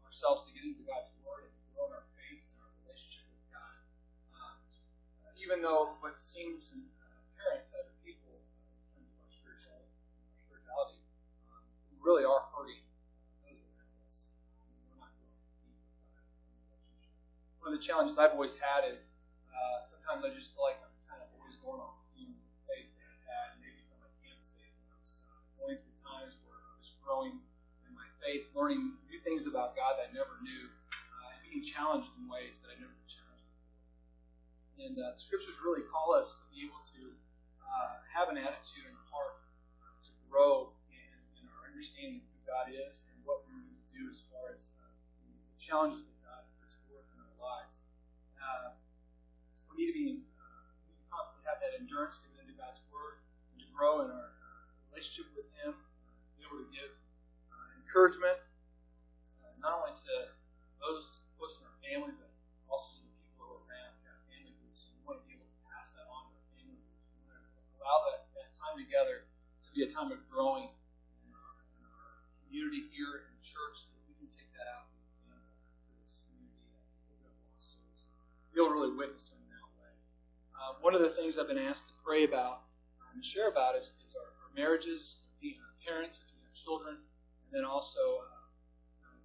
ourselves 0.05 0.45
to 0.45 0.53
get 0.53 0.61
into 0.61 0.85
God's 0.85 1.09
Word 1.25 1.49
and 1.49 1.57
grow 1.73 1.89
in 1.89 1.97
our 1.97 2.05
faith 2.21 2.45
and 2.53 2.61
our 2.61 2.73
relationship 2.85 3.25
with 3.33 3.49
God, 3.49 3.81
uh, 4.37 4.61
even 5.41 5.65
though 5.65 5.97
what 6.05 6.21
seems 6.21 6.77
apparent 7.33 7.65
to 7.73 7.81
in 12.07 12.23
are 12.23 12.47
hurting 12.55 12.79
One 17.59 17.75
of 17.75 17.83
the 17.83 17.83
challenges 17.83 18.15
I've 18.15 18.31
always 18.31 18.55
had 18.55 18.87
is 18.95 19.11
uh, 19.51 19.83
sometimes 19.83 20.23
I 20.23 20.31
just 20.31 20.55
feel 20.55 20.63
like 20.63 20.79
I'm 20.79 20.95
kind 21.11 21.19
of 21.19 21.27
always 21.35 21.59
going 21.59 21.83
on 21.83 21.99
faith 22.71 22.87
that 22.95 23.11
I 23.11 23.19
had 23.27 23.59
maybe 23.59 23.83
from 23.91 24.07
my 24.07 24.13
campus 24.23 24.55
days 24.55 24.71
I 24.87 24.95
was 25.03 25.27
uh, 25.27 25.35
going 25.59 25.75
through 25.83 25.99
times 25.99 26.39
where 26.47 26.55
I 26.63 26.79
was 26.79 26.95
growing 27.03 27.43
in 27.83 27.91
my 27.91 28.07
faith, 28.23 28.47
learning 28.55 28.95
new 29.11 29.19
things 29.19 29.51
about 29.51 29.75
God 29.75 29.99
that 29.99 30.07
I 30.07 30.15
never 30.15 30.39
knew, 30.47 30.71
uh, 30.95 31.35
and 31.35 31.43
being 31.43 31.67
challenged 31.67 32.15
in 32.15 32.31
ways 32.31 32.63
that 32.63 32.71
I 32.71 32.79
never 32.79 32.95
been 32.95 33.11
challenged 33.11 33.51
before. 33.51 33.83
And 34.87 34.95
uh, 35.03 35.19
the 35.19 35.19
scriptures 35.19 35.59
really 35.59 35.83
call 35.91 36.15
us 36.15 36.39
to 36.39 36.47
be 36.55 36.63
able 36.71 36.79
to 36.95 37.11
uh, 37.67 37.99
have 38.07 38.31
an 38.31 38.39
attitude 38.39 38.87
and 38.87 38.95
a 38.95 39.07
heart 39.11 39.43
uh, 39.83 39.91
to 40.07 40.11
grow 40.31 40.76
understanding 41.77 42.25
of 42.25 42.33
who 42.33 42.41
God 42.49 42.67
is 42.73 43.05
and 43.13 43.21
what 43.29 43.45
we 43.45 43.53
need 43.61 43.77
to 43.77 43.89
do 43.93 44.09
as 44.09 44.25
far 44.33 44.49
as 44.49 44.73
uh, 44.81 44.89
the 45.21 45.61
challenges 45.61 46.09
that 46.09 46.17
God 46.25 46.41
puts 46.57 46.73
forth 46.89 47.05
in 47.13 47.21
our 47.21 47.37
lives. 47.37 47.85
Uh, 48.41 48.73
we 49.69 49.85
need 49.85 49.93
to 49.93 49.97
be 50.01 50.09
uh, 50.41 50.73
we 50.81 50.97
need 50.97 51.05
to 51.05 51.09
constantly 51.13 51.45
have 51.45 51.61
that 51.61 51.77
endurance 51.77 52.25
to 52.25 52.33
get 52.33 52.49
into 52.49 52.57
God's 52.57 52.81
Word 52.89 53.21
and 53.53 53.61
to 53.61 53.69
grow 53.77 54.01
in 54.01 54.09
our 54.09 54.33
uh, 54.33 54.65
relationship 54.89 55.29
with 55.37 55.45
Him, 55.61 55.77
uh, 55.77 56.17
to 56.17 56.33
be 56.41 56.49
able 56.49 56.65
to 56.65 56.71
give 56.73 56.97
uh, 57.53 57.69
encouragement 57.85 58.41
uh, 59.45 59.53
not 59.61 59.85
only 59.85 59.93
to 59.93 60.33
those 60.81 61.29
close 61.37 61.61
in 61.61 61.69
our 61.69 61.77
family, 61.85 62.17
but 62.17 62.33
also 62.73 62.97
to 62.97 63.05
the 63.05 63.13
people 63.21 63.37
who 63.37 63.53
are 63.53 63.61
around 63.69 63.93
our 64.09 64.17
family 64.33 64.57
groups. 64.65 64.89
And 64.89 64.97
we 64.97 65.05
want 65.05 65.21
to 65.21 65.29
be 65.29 65.37
able 65.37 65.45
to 65.45 65.61
pass 65.69 65.93
that 65.93 66.09
on 66.09 66.25
to 66.25 66.41
our 66.41 66.49
family 66.57 66.81
groups. 66.89 67.05
We 67.13 67.21
want 67.29 67.37
to 67.37 67.53
allow 67.77 68.01
that, 68.09 68.33
that 68.33 68.49
time 68.57 68.81
together 68.81 69.29
to 69.29 69.69
be 69.77 69.85
a 69.85 69.91
time 69.93 70.09
of 70.09 70.25
growing 70.33 70.73
community 72.57 72.89
here 72.89 73.29
in 73.29 73.33
the 73.37 73.45
church 73.45 73.85
that 73.93 74.01
we 74.09 74.17
can 74.17 74.25
take 74.33 74.49
that 74.57 74.65
out 74.65 74.89
to 74.89 75.29
this 76.01 76.25
community 76.25 76.73
who 77.05 77.21
lost 77.29 77.77
souls. 77.77 78.09
Able 78.57 78.73
to 78.73 78.77
really 78.81 78.97
witness 78.97 79.29
to 79.29 79.37
them 79.37 79.45
in 79.45 79.53
that 79.53 79.69
way. 79.77 79.93
Uh, 80.57 80.81
one 80.81 80.97
of 80.97 81.05
the 81.05 81.13
things 81.13 81.37
I've 81.37 81.53
been 81.53 81.61
asked 81.61 81.93
to 81.93 81.95
pray 82.01 82.25
about 82.25 82.65
and 83.13 83.21
share 83.21 83.53
about 83.53 83.77
is, 83.77 83.93
is 84.09 84.17
our, 84.17 84.25
our 84.41 84.49
marriages, 84.57 85.21
being 85.37 85.61
our 85.61 85.77
parents, 85.85 86.25
you 86.33 86.41
have 86.49 86.57
children, 86.57 86.97
and 86.97 87.51
then 87.53 87.69
also 87.69 88.25
uh, 88.25 88.49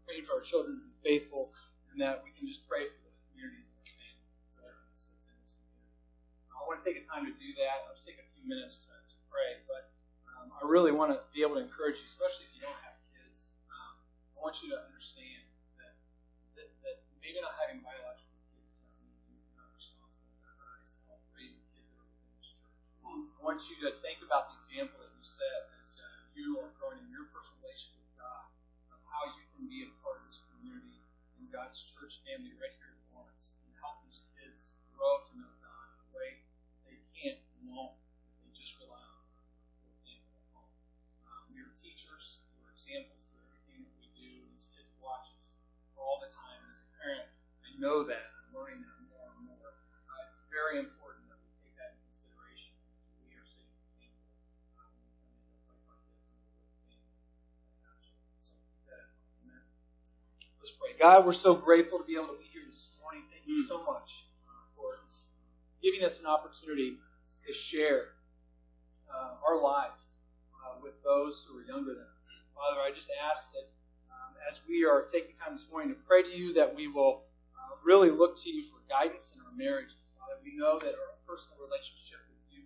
praying 0.03 0.27
for 0.27 0.35
our 0.35 0.43
children 0.43 0.75
to 0.75 0.83
be 0.83 0.91
faithful, 0.99 1.55
and 1.87 1.95
that 2.03 2.19
we 2.27 2.35
can 2.35 2.43
just 2.51 2.67
pray 2.67 2.83
for 2.83 2.99
the 2.99 3.15
communities 3.31 3.71
and 3.71 3.79
our 3.79 3.87
community. 3.87 4.27
I 6.51 6.67
want 6.67 6.83
to 6.83 6.85
take 6.87 6.99
a 6.99 7.05
time 7.07 7.23
to 7.23 7.31
do 7.39 7.55
that. 7.63 7.87
I'll 7.87 7.95
just 7.95 8.03
take 8.03 8.19
a 8.19 8.27
few 8.35 8.43
minutes 8.43 8.83
to, 8.87 8.91
to 8.91 9.15
pray, 9.31 9.63
but 9.71 9.87
um, 10.35 10.51
I 10.51 10.67
really 10.67 10.91
want 10.91 11.15
to 11.15 11.23
be 11.31 11.47
able 11.47 11.55
to 11.55 11.63
encourage 11.63 12.03
you, 12.03 12.07
especially 12.11 12.51
if 12.51 12.59
you 12.59 12.63
don't 12.63 12.75
have 12.83 12.90
want 14.41 14.57
you 14.65 14.73
to 14.73 14.79
understand 14.89 15.45
that, 15.77 15.93
that, 16.57 16.73
that 16.81 16.97
maybe 17.21 17.37
not 17.45 17.53
having 17.61 17.77
biological 17.85 18.41
kids 18.49 18.73
does 18.73 18.89
not 18.89 19.21
mean 19.29 19.37
you're 19.37 19.61
not 19.61 19.69
responsible 19.77 20.33
in 20.33 20.41
God's 20.41 20.65
eyes 20.65 20.89
to 20.97 20.99
help 21.05 21.21
raise 21.37 21.53
the 21.53 21.61
kids 21.77 21.85
that 21.93 22.01
are 22.01 22.09
within 22.09 22.33
this 22.41 22.49
church. 22.49 22.73
I 23.05 23.39
want 23.45 23.61
you 23.69 23.77
to 23.85 24.01
think 24.01 24.25
about 24.25 24.49
the 24.49 24.57
example 24.57 24.97
that 25.05 25.13
you 25.13 25.21
set 25.21 25.69
as 25.77 26.01
uh, 26.01 26.25
you 26.33 26.57
are 26.57 26.73
growing 26.81 27.05
in 27.05 27.13
your 27.13 27.29
personal 27.29 27.61
relationship 27.61 28.01
with 28.01 28.17
God, 28.17 28.49
of 28.89 28.97
how 29.05 29.29
you 29.37 29.45
can 29.53 29.69
be 29.69 29.85
a 29.85 29.93
part 30.01 30.17
of 30.17 30.25
this 30.25 30.41
community 30.49 31.05
and 31.37 31.45
God's 31.53 31.77
church 31.77 32.25
family 32.25 32.57
right 32.57 32.73
here 32.81 32.97
in 32.97 33.01
Lawrence, 33.13 33.61
and 33.61 33.69
help 33.77 34.01
these 34.01 34.25
kids 34.33 34.73
grow 34.97 35.21
up 35.21 35.29
to 35.29 35.37
know 35.37 35.53
God 35.61 35.85
in 35.93 35.97
a 36.01 36.09
way 36.17 36.29
they 36.89 36.97
can't 37.13 37.37
and 37.61 37.69
won't 37.69 37.93
know 47.81 48.05
that. 48.05 48.29
I'm 48.37 48.53
learning 48.53 48.85
that 48.85 48.97
more 49.09 49.25
and 49.33 49.41
more. 49.49 49.73
Uh, 49.73 50.25
it's 50.29 50.45
very 50.53 50.77
important 50.77 51.25
that 51.33 51.41
we 51.41 51.49
take 51.65 51.73
that 51.81 51.97
into 51.97 52.05
consideration. 52.13 52.77
We 53.25 53.33
are 53.33 53.47
setting 53.49 53.73
an 53.73 53.89
example 53.97 54.21
into 55.09 55.41
a 55.49 55.65
place 55.65 55.81
like 55.89 56.05
this 56.13 56.29
and 56.29 56.37
we're. 56.45 56.61
So 58.37 58.53
keep 58.69 58.85
that 58.85 59.01
in 59.41 59.49
mind. 59.49 59.65
Amen. 59.65 59.65
Let's 60.61 60.77
pray. 60.77 60.93
God, 61.01 61.25
we're 61.25 61.33
so 61.33 61.57
grateful 61.57 61.97
to 61.97 62.05
be 62.05 62.13
able 62.21 62.37
to 62.37 62.39
be 62.39 62.45
here 62.53 62.61
this 62.69 62.93
morning. 63.01 63.25
Thank 63.33 63.49
you 63.49 63.65
so 63.65 63.81
much 63.81 64.29
uh, 64.45 64.61
for 64.77 65.01
giving 65.81 66.05
us 66.05 66.21
an 66.21 66.29
opportunity 66.29 67.01
to 67.49 67.51
share 67.53 68.13
uh, 69.09 69.41
our 69.41 69.57
lives 69.57 70.21
uh, 70.61 70.77
with 70.85 70.93
those 71.01 71.41
who 71.49 71.57
are 71.57 71.65
younger 71.65 71.97
than 71.97 72.05
us. 72.05 72.25
Father, 72.53 72.77
I 72.77 72.93
just 72.93 73.09
ask 73.25 73.51
that 73.57 73.65
um, 74.13 74.37
as 74.45 74.61
we 74.69 74.85
are 74.85 75.01
taking 75.09 75.33
time 75.33 75.57
this 75.57 75.65
morning 75.71 75.89
to 75.89 75.99
pray 76.05 76.21
to 76.21 76.29
you, 76.29 76.53
that 76.53 76.75
we 76.75 76.87
will 76.87 77.25
really 77.83 78.09
look 78.09 78.37
to 78.45 78.49
you 78.49 78.63
for 78.63 78.79
guidance 78.89 79.33
in 79.33 79.41
our 79.41 79.53
marriages. 79.53 80.13
Father, 80.17 80.37
we 80.45 80.53
know 80.57 80.77
that 80.79 80.93
our 80.93 81.13
personal 81.25 81.57
relationship 81.61 82.21
with 82.29 82.41
you 82.49 82.63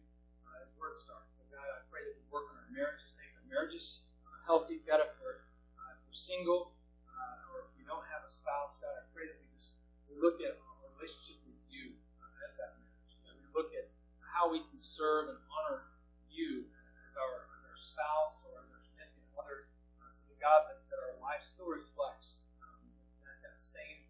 uh, 0.47 0.63
at 0.63 0.69
Word 0.75 0.95
Star. 0.95 1.19
But 1.39 1.47
God, 1.55 1.67
I 1.67 1.81
pray 1.87 2.03
that 2.03 2.15
we 2.15 2.23
work 2.31 2.51
on 2.51 2.59
our 2.59 2.71
marriages, 2.71 3.15
make 3.15 3.31
our 3.35 3.47
marriages 3.47 4.07
uh, 4.27 4.35
healthy. 4.43 4.83
God, 4.83 5.01
if 5.01 5.11
we're, 5.23 5.43
uh, 5.79 5.95
if 5.95 5.99
we're 6.05 6.17
single 6.17 6.75
uh, 7.07 7.51
or 7.55 7.67
if 7.67 7.71
we 7.79 7.87
don't 7.87 8.03
have 8.11 8.23
a 8.27 8.31
spouse, 8.31 8.79
God, 8.83 8.91
I 8.95 9.03
pray 9.15 9.27
that 9.31 9.37
we 9.39 9.47
just 9.55 9.79
we 10.11 10.19
look 10.19 10.43
at 10.43 10.59
our 10.59 10.75
relationship 10.95 11.39
with 11.47 11.59
you 11.71 11.95
uh, 12.19 12.45
as 12.45 12.59
that 12.59 12.75
marriage. 12.75 13.15
That 13.23 13.35
we 13.39 13.47
look 13.55 13.71
at 13.73 13.87
how 14.21 14.51
we 14.51 14.61
can 14.67 14.77
serve 14.77 15.31
and 15.31 15.39
honor 15.47 15.87
you 16.27 16.67
as 17.07 17.15
our, 17.15 17.47
as 17.55 17.61
our 17.71 17.79
spouse 17.79 18.43
or 18.45 18.59
as 18.59 18.67
our 18.67 18.83
significant 18.83 19.25
other, 19.39 19.71
uh, 20.03 20.11
so 20.11 20.27
that 20.27 20.37
God, 20.43 20.67
that, 20.67 20.83
that 20.91 20.99
our 20.99 21.15
life 21.23 21.39
still 21.39 21.71
reflects 21.71 22.43
um, 22.59 22.83
that, 23.23 23.39
that 23.47 23.55
same, 23.55 24.04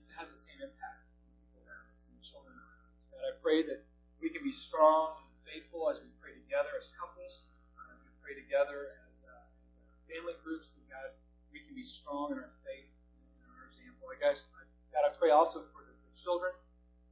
it 0.00 0.16
has 0.16 0.32
the 0.32 0.40
same 0.40 0.56
impact 0.64 1.12
on 1.12 1.20
people 1.36 1.60
around 1.68 1.84
us 1.92 2.08
and 2.08 2.16
children 2.24 2.56
around 2.56 2.88
us. 2.96 3.04
God, 3.12 3.20
I 3.28 3.36
pray 3.44 3.60
that 3.68 3.84
we 4.24 4.32
can 4.32 4.40
be 4.40 4.54
strong 4.54 5.20
and 5.20 5.36
faithful 5.44 5.92
as 5.92 6.00
we 6.00 6.08
pray 6.16 6.32
together 6.32 6.72
as 6.80 6.88
couples, 6.96 7.44
uh, 7.76 7.92
as 7.92 8.00
we 8.00 8.12
pray 8.24 8.32
together 8.32 8.96
as, 9.04 9.14
uh, 9.28 9.92
as 9.92 10.00
family 10.08 10.32
groups, 10.40 10.80
and 10.80 10.84
God, 10.88 11.12
we 11.52 11.60
can 11.60 11.76
be 11.76 11.84
strong 11.84 12.32
in 12.32 12.40
our 12.40 12.56
faith 12.64 12.88
and 13.44 13.52
our 13.52 13.68
example. 13.68 14.08
I 14.08 14.16
guess, 14.16 14.48
God, 14.96 15.04
I 15.04 15.12
pray 15.12 15.28
also 15.28 15.60
for 15.76 15.84
the, 15.84 15.92
children 16.22 16.54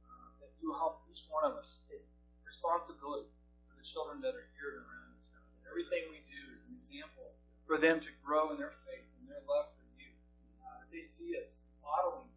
uh, 0.07 0.31
that 0.39 0.47
you 0.63 0.71
help 0.71 1.03
each 1.11 1.27
one 1.27 1.43
of 1.43 1.59
us 1.59 1.83
take 1.91 2.07
responsibility 2.47 3.27
for 3.67 3.75
the 3.75 3.83
children 3.83 4.23
that 4.23 4.31
are 4.31 4.47
here 4.55 4.79
and 4.79 4.87
around 4.87 5.11
us. 5.19 5.27
God. 5.35 5.43
That 5.51 5.67
everything 5.67 6.07
we 6.07 6.23
do 6.31 6.39
is 6.55 6.63
an 6.71 6.79
example 6.79 7.35
for 7.67 7.75
them 7.75 7.99
to 7.99 8.07
grow 8.23 8.55
in 8.55 8.57
their 8.61 8.71
faith 8.87 9.03
and 9.19 9.27
their 9.27 9.43
love 9.43 9.67
for 9.75 9.83
you. 9.99 10.15
Uh, 10.63 10.87
they 10.95 11.03
see 11.03 11.35
us 11.35 11.67
modeling 11.83 12.31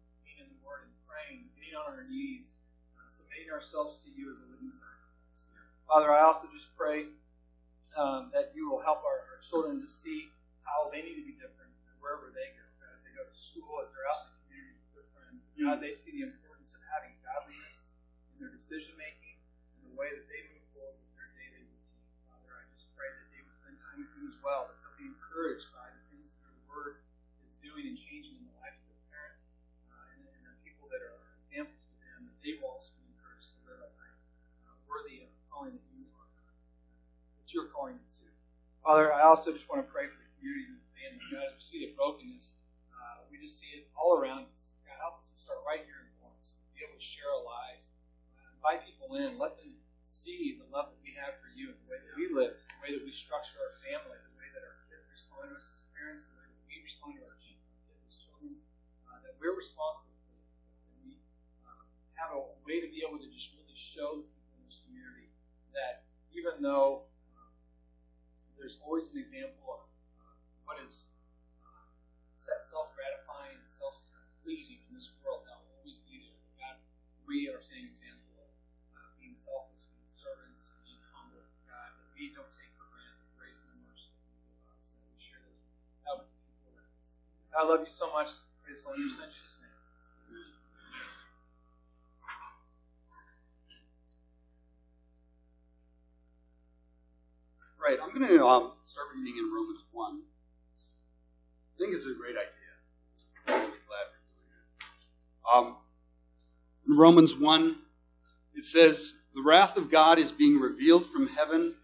on 1.75 1.91
our 1.91 2.07
knees, 2.07 2.55
uh, 2.95 3.07
submitting 3.07 3.51
ourselves 3.51 3.99
to 4.03 4.09
you 4.15 4.31
as 4.31 4.39
a 4.39 4.47
living 4.49 4.71
sacrifice. 4.71 5.51
Father, 5.85 6.09
I 6.09 6.23
also 6.23 6.47
just 6.55 6.71
pray 6.73 7.11
um, 7.99 8.31
that 8.33 8.51
you 8.55 8.71
will 8.71 8.81
help 8.81 9.03
our, 9.03 9.27
our 9.35 9.39
children 9.43 9.79
to 9.83 9.87
see 9.87 10.31
how 10.63 10.89
they 10.89 11.03
need 11.03 11.19
to 11.19 11.27
be 11.27 11.35
different 11.37 11.71
wherever 12.01 12.31
they 12.33 12.55
go. 12.55 12.63
As 12.95 13.03
they 13.03 13.11
go 13.11 13.27
to 13.27 13.35
school, 13.35 13.83
as 13.83 13.91
they're 13.91 14.07
out 14.07 14.23
in 14.23 14.31
the 14.31 14.39
community 14.47 14.79
with 14.79 15.03
their 15.03 15.09
friends, 15.11 15.43
God, 15.59 15.83
they 15.83 15.91
see 15.91 16.15
the 16.15 16.23
importance 16.23 16.71
of 16.71 16.81
having 16.87 17.11
godliness 17.27 17.91
in 18.31 18.39
their 18.39 18.55
decision 18.55 18.95
making 18.95 19.35
and 19.75 19.91
the 19.91 19.95
way 19.99 20.15
that 20.15 20.23
they 20.31 20.47
move 20.47 20.63
forward 20.71 20.95
with 20.95 21.11
their 21.19 21.27
daily 21.35 21.67
routine. 21.67 22.07
Father, 22.31 22.55
I 22.55 22.63
just 22.71 22.87
pray 22.95 23.11
that 23.11 23.27
they 23.35 23.43
would 23.43 23.51
spend 23.51 23.75
time 23.83 23.99
with 23.99 24.15
you 24.15 24.23
as 24.23 24.39
well, 24.39 24.71
that 24.71 24.79
they'll 24.79 24.95
be 24.95 25.11
encouraged 25.11 25.67
by 25.75 25.91
the 25.91 25.99
things 26.07 26.39
that 26.39 26.47
your 26.47 26.63
word 26.71 27.03
is 27.43 27.59
doing 27.59 27.83
and 27.91 27.99
changing 27.99 28.14
they 32.45 32.53
will 32.61 32.77
also 32.77 32.93
be 33.01 33.09
encouraged 33.09 33.57
to 33.57 33.59
live 33.65 33.81
a 33.81 33.89
life 33.97 34.21
uh, 34.69 34.77
worthy 34.85 35.25
of 35.25 35.33
the 35.33 35.41
calling 35.49 35.73
that 35.73 35.89
you 35.97 36.05
are, 36.13 36.29
that 37.41 37.49
you're 37.49 37.73
calling 37.73 37.97
them 37.97 38.11
to. 38.21 38.29
Father, 38.85 39.09
I 39.09 39.25
also 39.25 39.49
just 39.49 39.65
want 39.65 39.81
to 39.81 39.89
pray 39.89 40.05
for 40.05 40.21
the 40.21 40.29
communities 40.37 40.69
and 40.69 40.77
the 40.77 40.89
family. 40.93 41.25
God, 41.33 41.57
we 41.57 41.61
see 41.65 41.81
the 41.81 41.97
brokenness, 41.97 42.53
uh, 42.93 43.25
we 43.33 43.41
just 43.41 43.57
see 43.57 43.81
it 43.81 43.89
all 43.97 44.21
around 44.21 44.45
us. 44.53 44.77
God, 44.85 44.93
help 45.01 45.17
us 45.17 45.33
to 45.33 45.37
start 45.41 45.65
right 45.65 45.81
here 45.89 46.05
in 46.05 46.09
Lawrence, 46.21 46.61
to 46.61 46.69
be 46.77 46.85
able 46.85 46.93
to 46.93 47.01
share 47.01 47.25
our 47.33 47.41
lives, 47.41 47.89
uh, 48.37 48.45
invite 48.53 48.85
people 48.85 49.17
in, 49.17 49.41
let 49.41 49.57
them 49.57 49.73
see 50.05 50.61
the 50.61 50.69
love 50.69 50.93
that 50.93 51.01
we 51.01 51.17
have 51.17 51.33
for 51.41 51.49
you 51.49 51.73
and 51.73 51.77
the 51.81 51.87
way 51.89 51.97
that 51.97 52.13
we 52.13 52.29
live, 52.29 52.53
the 52.53 52.79
way 52.85 52.93
that 52.93 53.01
we 53.01 53.09
structure 53.09 53.57
our 53.57 53.73
family, 53.81 54.21
the 54.21 54.35
way 54.37 54.45
that 54.53 54.61
our 54.61 54.77
kids 54.85 55.01
respond 55.09 55.49
to 55.49 55.57
us 55.57 55.73
as 55.73 55.81
parents, 55.97 56.29
the 56.29 56.37
way 56.37 56.45
that 56.45 56.61
we 56.69 56.77
respond 56.85 57.17
to 57.17 57.25
our 57.25 57.33
children, 57.41 58.53
uh, 59.09 59.17
that 59.25 59.33
we're 59.41 59.57
responsible 59.57 60.13
have 62.15 62.31
a 62.31 62.41
way 62.63 62.79
to 62.79 62.87
be 62.87 63.03
able 63.03 63.19
to 63.19 63.27
just 63.31 63.51
really 63.55 63.75
show 63.75 64.23
the 64.23 64.25
people 64.27 64.55
in 64.55 64.63
this 64.63 64.79
community 64.87 65.27
that 65.75 66.07
even 66.31 66.63
though 66.63 67.03
uh, 67.35 67.51
there's 68.55 68.79
always 68.83 69.11
an 69.11 69.19
example 69.19 69.67
of 69.67 69.81
uh, 70.19 70.35
what 70.63 70.79
is 70.79 71.11
uh, 71.59 71.83
self-gratifying 72.39 73.59
and 73.59 73.67
self-pleasing 73.67 74.79
in 74.87 74.91
this 74.95 75.11
world, 75.19 75.43
that 75.43 75.59
will 75.59 75.83
always 75.83 75.99
be 76.07 76.23
there. 76.23 76.39
God, 76.55 76.79
we 77.27 77.51
are 77.51 77.59
seeing 77.59 77.87
example 77.91 78.31
of 78.39 78.49
uh, 78.95 79.11
being 79.19 79.35
selfless, 79.35 79.91
being 79.91 80.07
servants, 80.07 80.71
being 80.87 80.99
humble, 81.11 81.43
God, 81.67 81.91
that 81.91 82.07
we 82.15 82.31
don't 82.31 82.51
take 82.55 82.71
for 82.79 82.87
granted 82.95 83.19
the 83.19 83.31
grace 83.35 83.67
and 83.67 83.75
the 83.75 83.79
mercy 83.91 84.07
that 84.07 84.23
you 84.31 84.39
give 84.55 84.63
us, 84.71 84.95
and 84.95 85.03
we 85.11 85.19
share 85.19 85.43
those 85.43 85.59
with 86.23 86.31
people 86.47 86.71
around 86.79 86.95
us. 87.03 87.19
I 87.51 87.67
love 87.67 87.83
you 87.83 87.91
so 87.91 88.07
much. 88.15 88.39
Praise 88.63 88.87
the 88.87 88.95
Lord. 88.95 89.03
In 89.03 89.11
your 89.11 89.27
Jesus' 89.27 89.59
name. 89.59 89.74
Right, 97.85 97.99
I'm 98.01 98.09
going 98.15 98.27
to 98.27 98.43
um, 98.43 98.71
start 98.85 99.09
reading 99.15 99.37
in 99.37 99.53
Romans 99.53 99.83
1. 99.91 100.19
I 100.19 101.79
think 101.79 101.93
it's 101.93 102.07
a 102.07 102.15
great 102.15 102.31
idea. 102.31 102.49
I'm 103.47 103.53
really 103.53 103.77
glad 103.87 104.05
we're 104.09 104.33
doing 104.33 104.49
this. 104.49 104.87
Um, 105.53 105.77
in 106.87 106.97
Romans 106.97 107.35
1, 107.35 107.75
it 108.55 108.63
says, 108.63 109.21
The 109.35 109.43
wrath 109.43 109.77
of 109.77 109.91
God 109.91 110.17
is 110.17 110.31
being 110.31 110.59
revealed 110.59 111.05
from 111.05 111.27
heaven 111.27 111.75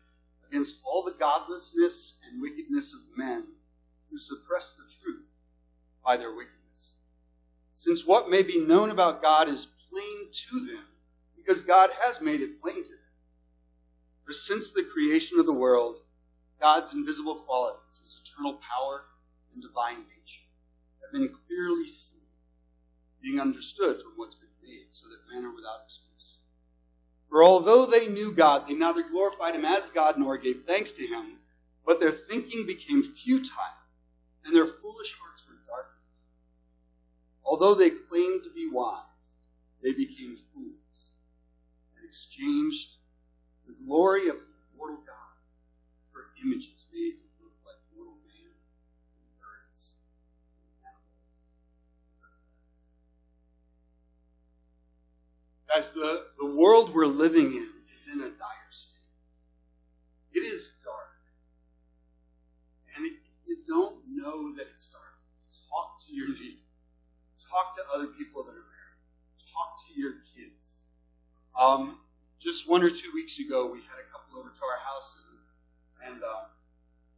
against 0.49 0.79
all 0.83 1.03
the 1.03 1.11
godlessness 1.19 2.19
and 2.27 2.41
wickedness 2.41 2.95
of 2.95 3.15
men 3.15 3.45
who 4.09 4.17
suppress 4.17 4.73
the 4.77 4.91
truth 5.03 5.27
by 6.03 6.17
their 6.17 6.31
wickedness. 6.31 6.95
Since 7.75 8.07
what 8.07 8.27
may 8.27 8.41
be 8.41 8.65
known 8.65 8.89
about 8.89 9.21
God 9.21 9.49
is 9.49 9.67
plain 9.91 10.31
to 10.31 10.65
them, 10.65 10.83
because 11.35 11.61
God 11.61 11.91
has 12.01 12.21
made 12.21 12.41
it 12.41 12.59
plain 12.59 12.83
to 12.83 12.89
them. 12.89 13.00
For 14.23 14.33
since 14.33 14.71
the 14.71 14.83
creation 14.83 15.39
of 15.39 15.45
the 15.45 15.53
world, 15.53 16.01
God's 16.59 16.93
invisible 16.93 17.35
qualities, 17.35 18.01
his 18.01 18.21
eternal 18.23 18.53
power 18.61 19.03
and 19.53 19.61
divine 19.61 19.97
nature, 19.97 20.43
have 21.01 21.11
been 21.11 21.33
clearly 21.47 21.87
seen, 21.87 22.21
being 23.21 23.39
understood 23.39 24.01
from 24.01 24.13
what's 24.15 24.35
been 24.35 24.49
made, 24.63 24.87
so 24.89 25.07
that 25.09 25.33
men 25.33 25.45
are 25.45 25.55
without 25.55 25.81
excuse. 25.85 26.37
For 27.29 27.43
although 27.43 27.85
they 27.85 28.07
knew 28.09 28.31
God, 28.31 28.67
they 28.67 28.73
neither 28.73 29.03
glorified 29.03 29.55
him 29.55 29.65
as 29.65 29.89
God 29.89 30.19
nor 30.19 30.37
gave 30.37 30.63
thanks 30.67 30.91
to 30.93 31.07
him, 31.07 31.39
but 31.85 31.99
their 31.99 32.11
thinking 32.11 32.65
became 32.67 33.03
futile, 33.03 33.55
and 34.45 34.55
their 34.55 34.67
foolish 34.67 35.15
hearts 35.19 35.45
were 35.47 35.55
darkened. 35.67 35.95
Although 37.43 37.73
they 37.73 37.89
claimed 37.89 38.43
to 38.43 38.51
be 38.51 38.69
wise, 38.69 39.01
they 39.81 39.93
became 39.93 40.37
fools, 40.53 41.09
and 41.97 42.07
exchanged 42.07 42.91
glory 43.85 44.29
of 44.29 44.35
the 44.35 44.47
immortal 44.73 44.97
God 45.05 45.35
for 46.11 46.21
images 46.43 46.85
made 46.93 47.17
to 47.17 47.23
look 47.41 47.53
like 47.65 47.77
mortal 47.95 48.17
man 48.25 48.51
and 48.51 49.27
birds 49.39 49.97
and 50.61 50.71
animals. 50.85 51.11
Guys, 55.67 55.91
the, 55.91 56.25
the 56.39 56.55
world 56.55 56.93
we're 56.93 57.05
living 57.05 57.51
in 57.53 57.69
is 57.95 58.07
in 58.11 58.19
a 58.21 58.29
dire 58.29 58.71
state. 58.71 58.97
It 60.33 60.41
is 60.41 60.77
dark. 60.83 60.95
And 62.97 63.05
you 63.47 63.57
don't 63.67 63.97
know 64.09 64.53
that 64.55 64.67
it's 64.75 64.89
dark, 64.91 65.03
talk 65.69 65.99
to 66.07 66.15
your 66.15 66.27
neighbor. 66.27 66.57
Talk 67.49 67.75
to 67.75 67.81
other 67.93 68.07
people 68.07 68.43
that 68.43 68.51
are 68.51 68.53
married. 68.53 69.01
Talk 69.53 69.77
to 69.87 69.99
your 69.99 70.13
kids. 70.35 70.83
Um, 71.59 71.99
just 72.41 72.67
one 72.67 72.83
or 72.83 72.89
two 72.89 73.11
weeks 73.13 73.39
ago, 73.39 73.69
we 73.69 73.79
had 73.79 74.01
a 74.01 74.07
couple 74.11 74.39
over 74.39 74.49
to 74.49 74.63
our 74.65 74.81
house, 74.81 75.21
and, 75.29 76.13
and 76.13 76.23
uh, 76.23 76.49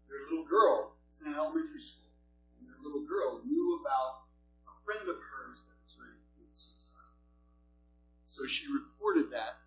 their 0.10 0.20
little 0.30 0.46
girl 0.46 0.96
is 1.14 1.22
in 1.22 1.34
elementary 1.34 1.82
school, 1.82 2.12
and 2.60 2.68
their 2.68 2.76
little 2.84 3.08
girl 3.08 3.40
knew 3.46 3.80
about 3.80 4.28
a 4.68 4.76
friend 4.84 5.08
of 5.08 5.16
hers 5.16 5.64
that 5.64 5.80
was 5.88 5.96
ready 5.96 6.20
to 6.20 6.28
commit 6.36 6.52
suicide. 6.60 7.16
So 8.28 8.46
she 8.46 8.68
reported 8.68 9.32
that, 9.32 9.64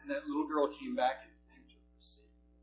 and 0.00 0.10
that 0.10 0.26
little 0.28 0.46
girl 0.46 0.68
came 0.68 0.94
back 0.94 1.26
and 1.26 1.34
thanked 1.50 1.72
her 1.74 1.82
for 1.98 2.02
saving 2.02 2.30
her. 2.46 2.62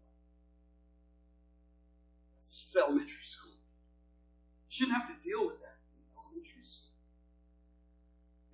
This 2.39 2.71
is 2.71 2.77
elementary 2.79 3.27
school. 3.27 3.51
You 3.51 4.71
shouldn't 4.71 4.95
have 4.95 5.11
to 5.11 5.19
deal 5.19 5.45
with 5.45 5.59
that 5.59 5.75
in 5.91 5.99
elementary 6.15 6.63
school. 6.63 6.95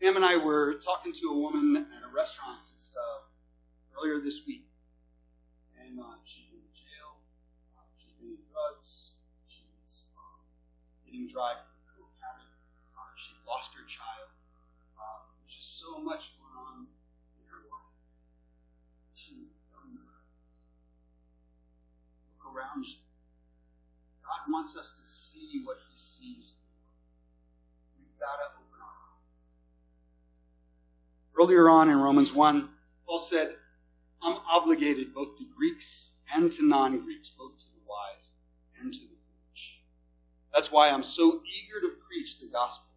Pam 0.01 0.15
and 0.15 0.25
I 0.25 0.37
were 0.37 0.79
talking 0.81 1.13
to 1.13 1.27
a 1.29 1.37
woman 1.37 1.75
at 1.77 2.01
a 2.01 2.09
restaurant 2.15 2.57
just 2.73 2.95
uh, 2.95 3.28
earlier 3.99 4.19
this 4.19 4.45
week. 4.47 4.63
And 5.79 5.99
uh, 5.99 6.03
she's 6.25 6.45
been 6.47 6.59
in 6.59 6.75
jail. 6.75 7.19
Uh, 7.75 7.83
she's 7.97 8.13
been 8.19 8.29
in 8.31 8.43
drugs. 8.51 9.11
She's 9.47 10.05
um, 10.15 10.39
getting 11.05 11.27
dry 11.27 11.51
a 11.51 11.63
coke 11.91 12.15
habit. 12.23 12.47
Uh, 12.95 13.11
she 13.17 13.33
lost 13.47 13.73
her 13.75 13.83
child. 13.87 14.29
Uh, 14.95 15.19
there's 15.39 15.55
just 15.55 15.79
so 15.79 15.99
much 15.99 16.31
going 16.39 16.55
on 16.55 16.87
in 16.87 17.43
her 17.51 17.63
life. 17.67 17.95
She 19.13 19.51
doesn't 19.71 19.95
know. 19.95 20.15
Look 22.39 22.55
around 22.55 22.85
you. 22.85 22.99
God 24.23 24.51
wants 24.51 24.77
us 24.77 24.91
to 24.99 25.05
see 25.05 25.61
what 25.63 25.77
He 25.89 25.97
sees. 25.97 26.55
We've 27.97 28.19
got 28.19 28.35
to 28.37 28.47
open 28.59 28.79
our 28.79 28.95
eyes. 29.11 29.43
Earlier 31.35 31.69
on 31.69 31.89
in 31.89 31.99
Romans 31.99 32.31
1, 32.33 32.69
Paul 33.07 33.17
said, 33.19 33.55
I'm 34.21 34.37
obligated 34.49 35.13
both 35.13 35.37
to 35.37 35.45
Greeks 35.55 36.11
and 36.33 36.51
to 36.51 36.65
non 36.65 36.99
Greeks, 36.99 37.29
both 37.29 37.57
to 37.57 37.65
the 37.65 37.81
wise 37.87 38.31
and 38.79 38.93
to 38.93 38.99
the 38.99 39.05
foolish. 39.05 39.79
That's 40.53 40.71
why 40.71 40.89
I'm 40.89 41.03
so 41.03 41.41
eager 41.45 41.79
to 41.81 41.93
preach 42.07 42.39
the 42.39 42.47
gospel 42.47 42.91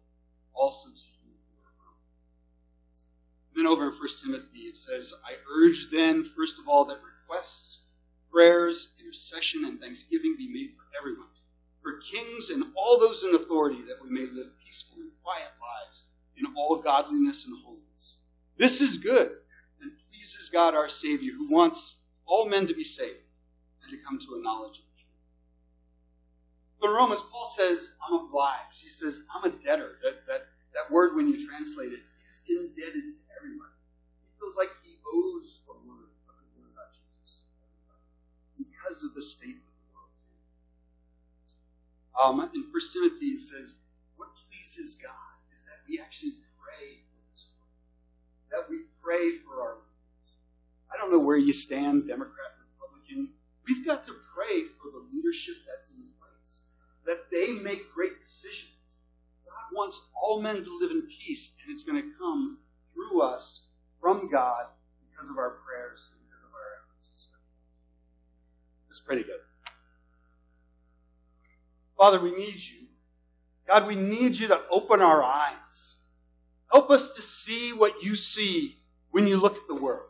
also 0.53 0.89
to 0.89 0.95
you. 0.95 1.13
Then 3.55 3.67
over 3.67 3.83
in 3.83 3.91
1 3.91 3.97
Timothy, 4.23 4.61
it 4.61 4.75
says, 4.75 5.13
I 5.25 5.35
urge 5.55 5.91
then, 5.91 6.23
first 6.35 6.57
of 6.57 6.67
all, 6.67 6.85
that 6.85 6.97
requests, 7.03 7.83
prayers, 8.31 8.95
intercession, 8.99 9.65
and 9.65 9.79
thanksgiving 9.79 10.35
be 10.37 10.47
made 10.51 10.71
for 10.75 10.83
everyone, 10.99 11.27
for 11.83 11.99
kings 11.99 12.49
and 12.49 12.63
all 12.75 12.99
those 12.99 13.23
in 13.23 13.35
authority, 13.35 13.81
that 13.83 14.01
we 14.03 14.09
may 14.09 14.21
live 14.21 14.49
peaceful 14.65 14.97
and 15.01 15.11
quiet 15.23 15.51
lives 15.61 16.03
in 16.37 16.47
all 16.55 16.77
godliness 16.77 17.45
and 17.45 17.55
holiness. 17.63 18.17
This 18.57 18.81
is 18.81 18.97
good 18.97 19.37
pleases 20.23 20.47
God 20.47 20.73
our 20.73 20.87
Savior, 20.87 21.33
who 21.33 21.49
wants 21.51 21.99
all 22.25 22.47
men 22.47 22.65
to 22.65 22.73
be 22.73 22.85
saved 22.85 23.19
and 23.83 23.91
to 23.91 23.97
come 24.07 24.17
to 24.17 24.35
a 24.35 24.41
knowledge 24.41 24.79
of 24.79 24.85
the 24.95 25.03
truth. 25.03 25.19
But 26.79 26.91
in 26.91 26.95
Romans, 26.95 27.21
Paul 27.29 27.45
says, 27.45 27.97
I'm 28.07 28.15
obliged. 28.27 28.79
He 28.81 28.87
says, 28.87 29.25
I'm 29.35 29.43
a 29.43 29.49
debtor. 29.49 29.97
That, 30.01 30.25
that, 30.27 30.43
that 30.75 30.89
word, 30.89 31.17
when 31.17 31.27
you 31.27 31.45
translate 31.45 31.91
it, 31.91 31.99
is 32.25 32.39
indebted 32.47 33.03
to 33.03 33.19
everybody. 33.35 33.75
He 34.23 34.39
feels 34.39 34.55
like 34.55 34.69
he 34.85 34.95
owes 35.13 35.59
a 35.67 35.73
word, 35.73 36.07
a 36.07 36.31
good 36.31 36.55
word 36.55 36.71
about 36.71 36.95
Jesus 37.11 37.43
because 38.57 39.03
of 39.03 39.13
the 39.15 39.21
state 39.21 39.59
of 39.59 39.75
the 39.75 39.83
world. 39.91 40.15
Um, 42.39 42.49
in 42.55 42.63
1 42.71 42.81
Timothy, 42.93 43.35
it 43.35 43.39
says, 43.39 43.75
what 44.15 44.29
pleases 44.47 44.95
God 44.95 45.35
is 45.53 45.65
that 45.65 45.83
we 45.89 45.99
actually 45.99 46.39
pray 46.63 47.03
for 47.11 47.19
this 47.35 47.49
world, 47.59 47.75
that 48.55 48.69
we 48.69 48.87
pray 49.03 49.39
for 49.43 49.59
our. 49.61 49.75
I 50.93 50.97
don't 50.97 51.11
know 51.11 51.19
where 51.19 51.37
you 51.37 51.53
stand, 51.53 52.07
Democrat, 52.07 52.51
Republican. 52.75 53.33
We've 53.67 53.85
got 53.85 54.03
to 54.05 54.13
pray 54.35 54.63
for 54.63 54.91
the 54.91 55.05
leadership 55.13 55.55
that's 55.67 55.91
in 55.91 56.03
place, 56.19 56.67
that 57.05 57.31
they 57.31 57.53
make 57.63 57.91
great 57.93 58.19
decisions. 58.19 58.69
God 59.45 59.75
wants 59.75 60.07
all 60.15 60.41
men 60.41 60.63
to 60.63 60.77
live 60.79 60.91
in 60.91 61.03
peace, 61.03 61.55
and 61.63 61.71
it's 61.71 61.83
going 61.83 62.01
to 62.01 62.09
come 62.17 62.57
through 62.93 63.21
us 63.21 63.67
from 64.01 64.29
God 64.29 64.65
because 65.09 65.29
of 65.29 65.37
our 65.37 65.57
prayers 65.65 66.07
and 66.11 66.19
because 66.27 66.43
of 66.43 66.53
our 66.53 66.83
efforts. 66.83 67.27
It's 68.89 68.99
pretty 68.99 69.23
good. 69.23 69.39
Father, 71.97 72.19
we 72.19 72.31
need 72.31 72.61
you. 72.61 72.87
God, 73.67 73.87
we 73.87 73.95
need 73.95 74.37
you 74.37 74.49
to 74.49 74.61
open 74.69 75.01
our 75.01 75.23
eyes. 75.23 75.95
Help 76.71 76.89
us 76.89 77.15
to 77.15 77.21
see 77.21 77.71
what 77.71 78.03
you 78.03 78.15
see 78.15 78.75
when 79.11 79.25
you 79.25 79.37
look 79.37 79.55
at 79.55 79.67
the 79.67 79.75
world. 79.75 80.09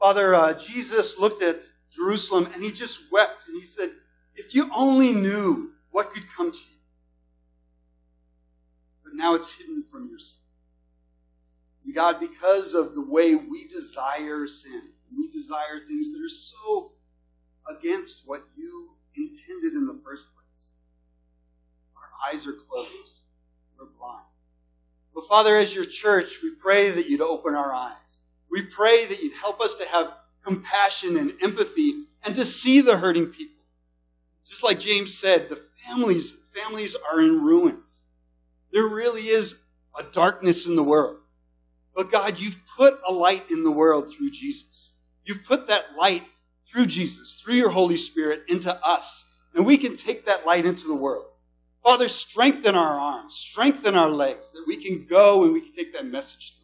Father, 0.00 0.34
uh, 0.34 0.54
Jesus 0.54 1.18
looked 1.18 1.42
at 1.42 1.62
Jerusalem 1.90 2.48
and 2.52 2.62
he 2.62 2.72
just 2.72 3.12
wept 3.12 3.48
and 3.48 3.56
he 3.56 3.64
said, 3.64 3.90
If 4.34 4.54
you 4.54 4.68
only 4.74 5.12
knew 5.12 5.72
what 5.90 6.10
could 6.10 6.24
come 6.36 6.50
to 6.50 6.58
you. 6.58 6.76
But 9.04 9.14
now 9.14 9.34
it's 9.34 9.52
hidden 9.52 9.84
from 9.90 10.08
your 10.08 10.18
God, 11.94 12.18
because 12.18 12.74
of 12.74 12.96
the 12.96 13.06
way 13.06 13.36
we 13.36 13.68
desire 13.68 14.46
sin, 14.46 14.82
we 15.16 15.28
desire 15.28 15.80
things 15.86 16.12
that 16.12 16.20
are 16.20 16.28
so 16.28 16.92
against 17.70 18.26
what 18.26 18.42
you 18.56 18.90
intended 19.16 19.74
in 19.74 19.86
the 19.86 20.00
first 20.04 20.26
place. 20.34 20.70
Our 21.96 22.32
eyes 22.32 22.46
are 22.48 22.52
closed. 22.52 23.20
We're 23.78 23.86
blind. 23.86 24.26
But 25.14 25.28
Father, 25.28 25.56
as 25.56 25.72
your 25.72 25.84
church, 25.84 26.42
we 26.42 26.50
pray 26.56 26.90
that 26.90 27.08
you'd 27.08 27.20
open 27.20 27.54
our 27.54 27.72
eyes. 27.72 28.03
We 28.54 28.62
pray 28.62 29.06
that 29.06 29.20
you'd 29.20 29.32
help 29.32 29.60
us 29.60 29.74
to 29.78 29.88
have 29.88 30.14
compassion 30.44 31.16
and 31.16 31.34
empathy 31.42 32.04
and 32.22 32.36
to 32.36 32.46
see 32.46 32.82
the 32.82 32.96
hurting 32.96 33.26
people. 33.26 33.64
Just 34.48 34.62
like 34.62 34.78
James 34.78 35.12
said, 35.12 35.48
the 35.48 35.60
families, 35.84 36.36
families 36.54 36.94
are 36.94 37.20
in 37.20 37.42
ruins. 37.42 38.04
There 38.72 38.86
really 38.86 39.22
is 39.22 39.60
a 39.98 40.04
darkness 40.04 40.68
in 40.68 40.76
the 40.76 40.84
world. 40.84 41.16
But 41.96 42.12
God, 42.12 42.38
you've 42.38 42.56
put 42.76 43.00
a 43.04 43.12
light 43.12 43.50
in 43.50 43.64
the 43.64 43.72
world 43.72 44.14
through 44.14 44.30
Jesus. 44.30 44.94
You've 45.24 45.42
put 45.42 45.66
that 45.66 45.96
light 45.96 46.22
through 46.70 46.86
Jesus, 46.86 47.42
through 47.42 47.54
your 47.54 47.70
Holy 47.70 47.96
Spirit, 47.96 48.44
into 48.46 48.72
us. 48.86 49.24
And 49.56 49.66
we 49.66 49.78
can 49.78 49.96
take 49.96 50.26
that 50.26 50.46
light 50.46 50.64
into 50.64 50.86
the 50.86 50.94
world. 50.94 51.26
Father, 51.82 52.08
strengthen 52.08 52.76
our 52.76 53.00
arms, 53.00 53.34
strengthen 53.34 53.96
our 53.96 54.08
legs, 54.08 54.52
that 54.52 54.62
we 54.64 54.76
can 54.76 55.06
go 55.06 55.42
and 55.42 55.52
we 55.52 55.60
can 55.60 55.72
take 55.72 55.94
that 55.94 56.06
message. 56.06 56.54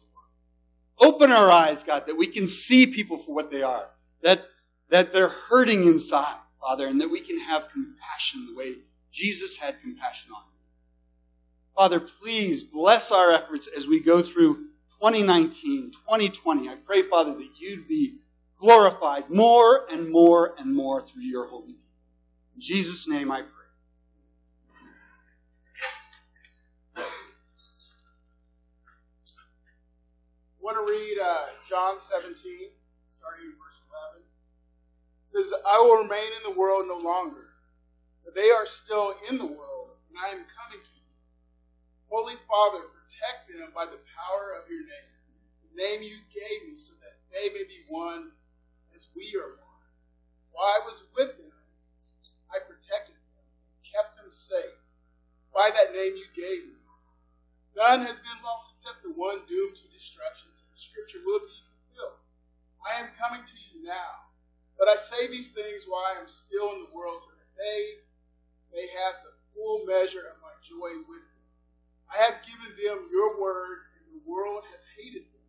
Open 1.01 1.31
our 1.31 1.49
eyes, 1.49 1.83
God, 1.83 2.05
that 2.05 2.15
we 2.15 2.27
can 2.27 2.45
see 2.45 2.85
people 2.85 3.17
for 3.17 3.33
what 3.33 3.51
they 3.51 3.63
are, 3.63 3.87
that, 4.21 4.45
that 4.89 5.11
they're 5.11 5.29
hurting 5.29 5.83
inside, 5.85 6.37
Father, 6.61 6.85
and 6.85 7.01
that 7.01 7.09
we 7.09 7.21
can 7.21 7.39
have 7.39 7.69
compassion 7.71 8.45
the 8.45 8.55
way 8.55 8.75
Jesus 9.11 9.57
had 9.57 9.81
compassion 9.81 10.31
on. 10.35 10.43
Father, 11.75 11.99
please 11.99 12.63
bless 12.63 13.11
our 13.11 13.31
efforts 13.31 13.67
as 13.67 13.87
we 13.87 13.99
go 13.99 14.21
through 14.21 14.55
2019, 14.99 15.91
2020. 15.91 16.69
I 16.69 16.75
pray, 16.85 17.01
Father, 17.01 17.33
that 17.33 17.49
you'd 17.57 17.87
be 17.87 18.17
glorified 18.59 19.29
more 19.29 19.87
and 19.91 20.07
more 20.09 20.53
and 20.59 20.75
more 20.75 21.01
through 21.01 21.23
your 21.23 21.47
holy 21.47 21.67
name. 21.67 21.75
In 22.55 22.61
Jesus' 22.61 23.07
name 23.09 23.31
I 23.31 23.41
pray. 23.41 23.60
Want 30.61 30.77
to 30.77 30.85
read 30.85 31.17
uh, 31.17 31.49
John 31.69 31.99
17, 31.99 32.37
starting 33.09 33.49
in 33.49 33.57
verse 33.57 33.81
11. 34.13 34.21
It 34.21 35.29
says, 35.29 35.49
I 35.65 35.81
will 35.81 36.05
remain 36.05 36.29
in 36.37 36.53
the 36.53 36.57
world 36.57 36.85
no 36.87 37.01
longer, 37.01 37.49
but 38.23 38.35
they 38.37 38.49
are 38.53 38.65
still 38.65 39.13
in 39.29 39.37
the 39.37 39.49
world, 39.49 39.97
and 40.09 40.17
I 40.21 40.37
am 40.37 40.45
coming 40.53 40.81
to 40.81 40.93
you. 40.93 41.09
Holy 42.09 42.37
Father, 42.45 42.85
protect 42.93 43.49
them 43.49 43.73
by 43.73 43.89
the 43.89 44.01
power 44.13 44.53
of 44.61 44.69
your 44.69 44.85
name, 44.85 45.11
the 45.65 45.73
name 45.81 45.99
you 46.05 46.21
gave 46.29 46.59
me, 46.69 46.77
so 46.77 46.93
that 47.01 47.17
they 47.33 47.49
may 47.57 47.65
be 47.65 47.81
one 47.89 48.29
as 48.93 49.09
we 49.15 49.33
are 49.39 49.57
one. 49.57 49.87
While 50.53 50.67
I 50.67 50.79
was 50.85 51.01
with 51.17 51.37
them, 51.41 51.55
I 52.51 52.59
protected 52.67 53.15
them, 53.15 53.47
kept 53.87 54.19
them 54.19 54.29
safe 54.29 54.77
by 55.55 55.71
that 55.71 55.95
name 55.95 56.13
you 56.19 56.27
gave 56.35 56.67
me. 56.67 56.80
None 57.75 58.03
has 58.03 58.19
been 58.19 58.41
lost 58.43 58.75
except 58.75 59.03
the 59.03 59.15
one 59.15 59.47
doomed 59.47 59.75
to 59.79 59.87
destruction, 59.95 60.51
so 60.51 60.67
the 60.67 60.79
scripture 60.79 61.23
will 61.23 61.39
be 61.39 61.55
fulfilled. 61.71 62.19
I 62.83 62.99
am 62.99 63.15
coming 63.15 63.45
to 63.47 63.57
you 63.71 63.87
now, 63.87 64.27
but 64.77 64.91
I 64.91 64.95
say 64.99 65.27
these 65.27 65.55
things 65.55 65.87
while 65.87 66.03
I 66.03 66.19
am 66.19 66.27
still 66.27 66.67
in 66.75 66.83
the 66.83 66.93
world, 66.93 67.23
so 67.23 67.31
that 67.31 67.51
they 67.55 68.03
may 68.75 68.87
have 69.07 69.23
the 69.23 69.31
full 69.55 69.87
measure 69.87 70.27
of 70.27 70.43
my 70.43 70.51
joy 70.59 70.99
with 71.07 71.23
them. 71.23 71.47
I 72.11 72.19
have 72.27 72.43
given 72.43 72.75
them 72.75 73.07
your 73.07 73.39
word, 73.39 73.87
and 73.95 74.19
the 74.19 74.23
world 74.27 74.67
has 74.75 74.83
hated 74.99 75.23
them, 75.31 75.47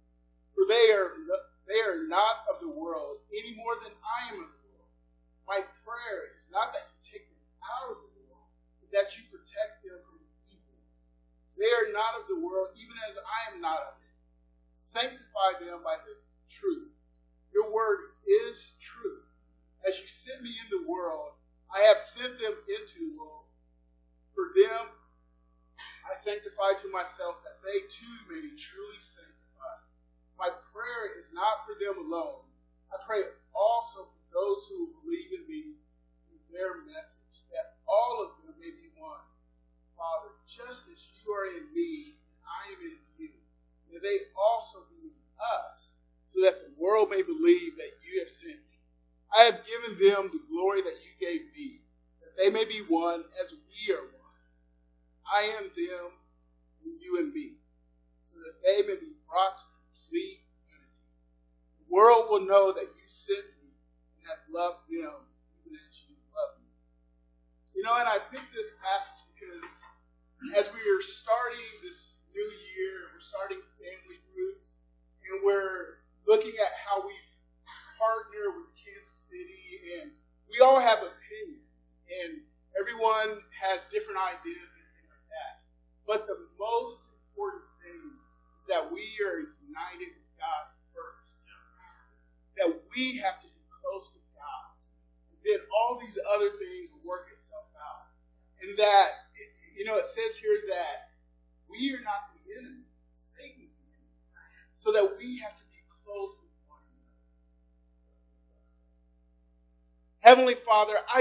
for 0.54 0.62
they 0.70 0.94
are 0.94 1.18
they 1.66 1.82
are 1.82 2.06
not 2.06 2.46
of 2.50 2.62
the 2.62 2.70
world 2.70 3.18
any 3.34 3.54
more 3.58 3.74
than 3.82 3.94
I 3.98 4.30
am 4.30 4.46
of 4.46 4.50
the 4.50 4.62
world. 4.70 4.94
My 5.46 5.58
prayer 5.82 6.30
is 6.38 6.46
not 6.54 6.70
that 6.70 6.86
you 6.86 6.98
take 7.02 7.26
them 7.26 7.42
out 7.82 7.90
of 7.90 7.98
the 7.98 8.14
world, 8.30 8.46
but 8.78 8.94
that 8.94 9.18
you 9.18 9.26
protect 9.26 9.81
them 9.81 9.81
they 11.62 11.70
are 11.70 11.94
not 11.94 12.18
of 12.18 12.26
the 12.26 12.42
world, 12.42 12.74
even 12.74 12.98
as 13.06 13.14
I 13.22 13.54
am 13.54 13.62
not 13.62 13.78
of 13.78 13.94
it. 14.02 14.14
Sanctify 14.74 15.62
them 15.62 15.78
by 15.86 15.94
the 16.02 16.18
truth. 16.50 16.90
Your 17.54 17.70
word 17.70 18.18
is 18.26 18.74
truth. 18.82 19.22
As 19.86 19.94
you 20.02 20.10
sent 20.10 20.42
me 20.42 20.50
in 20.50 20.68
the 20.74 20.90
world, 20.90 21.38
I 21.70 21.86
have 21.86 22.02
sent 22.02 22.34
them 22.42 22.58
into 22.66 22.98
the 22.98 23.14
world. 23.14 23.46
For 24.34 24.50
them, 24.58 24.90
I 26.02 26.18
sanctify 26.18 26.82
to 26.82 26.90
myself 26.90 27.38
that 27.46 27.62
they 27.62 27.78
too 27.86 28.16
may 28.26 28.42
be 28.42 28.58
truly 28.58 28.98
sanctified. 28.98 29.86
My 30.34 30.50
prayer 30.74 31.14
is 31.14 31.30
not 31.30 31.62
for 31.62 31.78
them 31.78 32.02
alone. 32.02 32.42
I 32.90 32.98
pray 33.06 33.22
also 33.54 34.10
for 34.10 34.22
those 34.34 34.66
who 34.66 34.90
believe 35.04 35.30
in 35.30 35.46
me 35.46 35.78
through 36.26 36.42
their 36.50 36.82
message, 36.90 37.46
that 37.54 37.78
all 37.86 38.26
of 38.26 38.34
them 38.42 38.58
may 38.58 38.74
be 38.74 38.90
one. 38.98 39.22
Father, 39.96 40.34
just 40.48 40.90
as 40.90 40.98
you 41.22 41.32
are 41.32 41.46
in 41.54 41.64
me, 41.74 42.18
and 42.18 42.42
I 42.42 42.62
am 42.74 42.80
in 42.82 42.98
you, 43.18 43.30
may 43.90 43.98
they 44.02 44.18
also 44.34 44.84
be 44.90 45.08
in 45.08 45.16
us, 45.62 45.94
so 46.26 46.40
that 46.42 46.58
the 46.64 46.72
world 46.80 47.10
may 47.10 47.22
believe 47.22 47.76
that 47.76 47.92
you 48.02 48.20
have 48.20 48.30
sent 48.30 48.58
me. 48.58 48.76
I 49.36 49.44
have 49.44 49.60
given 49.64 49.96
them 49.96 50.30
the 50.32 50.42
glory 50.50 50.82
that 50.82 50.98
you 51.04 51.12
gave 51.20 51.42
me, 51.56 51.80
that 52.20 52.36
they 52.36 52.50
may 52.50 52.64
be 52.64 52.82
one 53.12 53.24
as 53.44 53.52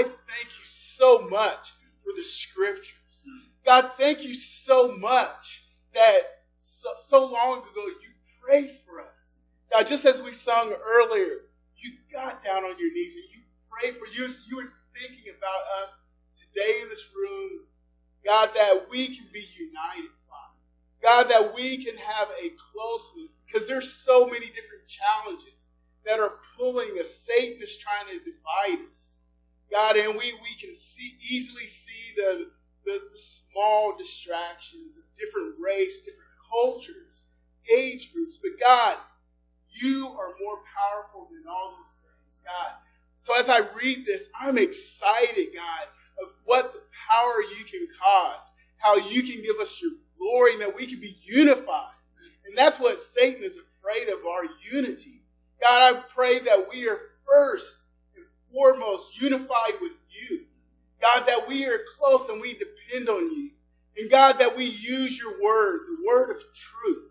I 0.02 0.04
thank 0.04 0.46
you 0.46 0.66
so 0.66 1.28
much 1.28 1.72
for 2.04 2.12
the 2.16 2.24
scriptures. 2.24 2.96
God, 3.64 3.92
thank 3.96 4.24
you 4.24 4.34
so 4.34 4.96
much 4.98 5.64
that 5.94 6.18
so, 6.60 6.88
so 7.04 7.26
long 7.26 7.58
ago 7.58 7.86
you 7.86 8.10
prayed 8.44 8.72
for 8.86 9.00
us. 9.00 9.40
God, 9.70 9.86
just 9.86 10.04
as 10.04 10.22
we 10.22 10.32
sung 10.32 10.72
earlier, 10.84 11.42
you 11.76 11.92
got 12.12 12.44
down 12.44 12.64
on 12.64 12.78
your 12.78 12.92
knees 12.92 13.14
and 13.14 13.24
you 13.32 13.40
prayed 13.70 13.96
for 13.96 14.06
you. 14.08 14.28
You 14.48 14.56
were 14.56 14.72
thinking 14.98 15.32
about 15.38 15.84
us 15.84 16.02
today 16.36 16.80
in 16.82 16.88
this 16.88 17.08
room. 17.16 17.66
God, 18.24 18.50
that 18.54 18.86
we 18.90 19.06
can 19.06 19.26
be 19.32 19.46
united, 19.56 20.10
Father. 20.28 20.58
God, 21.02 21.30
that 21.30 21.54
we 21.54 21.84
can 21.84 21.96
have 21.96 22.28
a 22.42 22.50
closeness 22.72 23.30
because 23.46 23.68
there's 23.68 23.92
so 23.92 24.26
many 24.26 24.46
different 24.46 24.86
challenges 24.88 25.68
that 26.06 26.20
are 26.20 26.32
pulling 26.56 26.90
us. 27.00 27.14
Satan 27.14 27.62
is 27.62 27.76
trying 27.76 28.06
to 28.08 28.24
divide 28.24 28.86
us. 28.92 29.20
God, 29.72 29.96
and 29.98 30.10
we, 30.14 30.34
we 30.42 30.54
can 30.60 30.74
see 30.76 31.16
easily 31.30 31.66
see 31.68 32.14
the, 32.16 32.50
the, 32.86 33.00
the 33.12 33.18
small 33.18 33.96
distractions 33.98 34.98
of 34.98 35.04
different 35.18 35.56
race, 35.60 36.02
different 36.02 36.30
cultures, 36.50 37.24
age 37.74 38.12
groups. 38.14 38.38
But 38.42 38.52
God, 38.60 38.96
you 39.70 40.08
are 40.08 40.30
more 40.42 40.58
powerful 40.76 41.28
than 41.32 41.44
all 41.50 41.76
those 41.78 41.96
things, 41.96 42.42
God. 42.44 42.72
So 43.20 43.38
as 43.38 43.48
I 43.48 43.60
read 43.76 44.06
this, 44.06 44.30
I'm 44.40 44.58
excited, 44.58 45.48
God, 45.54 45.88
of 46.22 46.32
what 46.44 46.74
the 46.74 46.82
power 47.10 47.42
you 47.58 47.64
can 47.64 47.88
cause, 48.00 48.44
how 48.78 48.96
you 48.96 49.22
can 49.22 49.42
give 49.42 49.56
us 49.60 49.80
your 49.82 49.92
glory, 50.18 50.52
and 50.54 50.62
that 50.62 50.76
we 50.76 50.86
can 50.86 51.00
be 51.00 51.16
unified. 51.24 51.94
And 52.46 52.56
that's 52.58 52.80
what 52.80 53.00
Satan 53.00 53.44
is 53.44 53.58
afraid 53.58 54.08
of, 54.08 54.26
our 54.26 54.44
unity. 54.72 55.22
God, 55.62 55.96
I 55.96 56.00
pray 56.14 56.40
that 56.40 56.68
we 56.72 56.88
are 56.88 56.98
first 57.28 57.88
foremost 58.52 59.20
unified 59.20 59.74
with 59.80 59.92
you. 60.10 60.44
God, 61.00 61.26
that 61.26 61.48
we 61.48 61.66
are 61.66 61.80
close 61.98 62.28
and 62.28 62.40
we 62.40 62.54
depend 62.54 63.08
on 63.08 63.32
you. 63.36 63.50
And 63.98 64.10
God, 64.10 64.38
that 64.38 64.56
we 64.56 64.64
use 64.64 65.18
your 65.18 65.42
word, 65.42 65.80
the 65.88 66.06
word 66.06 66.30
of 66.30 66.38
truth. 66.54 67.10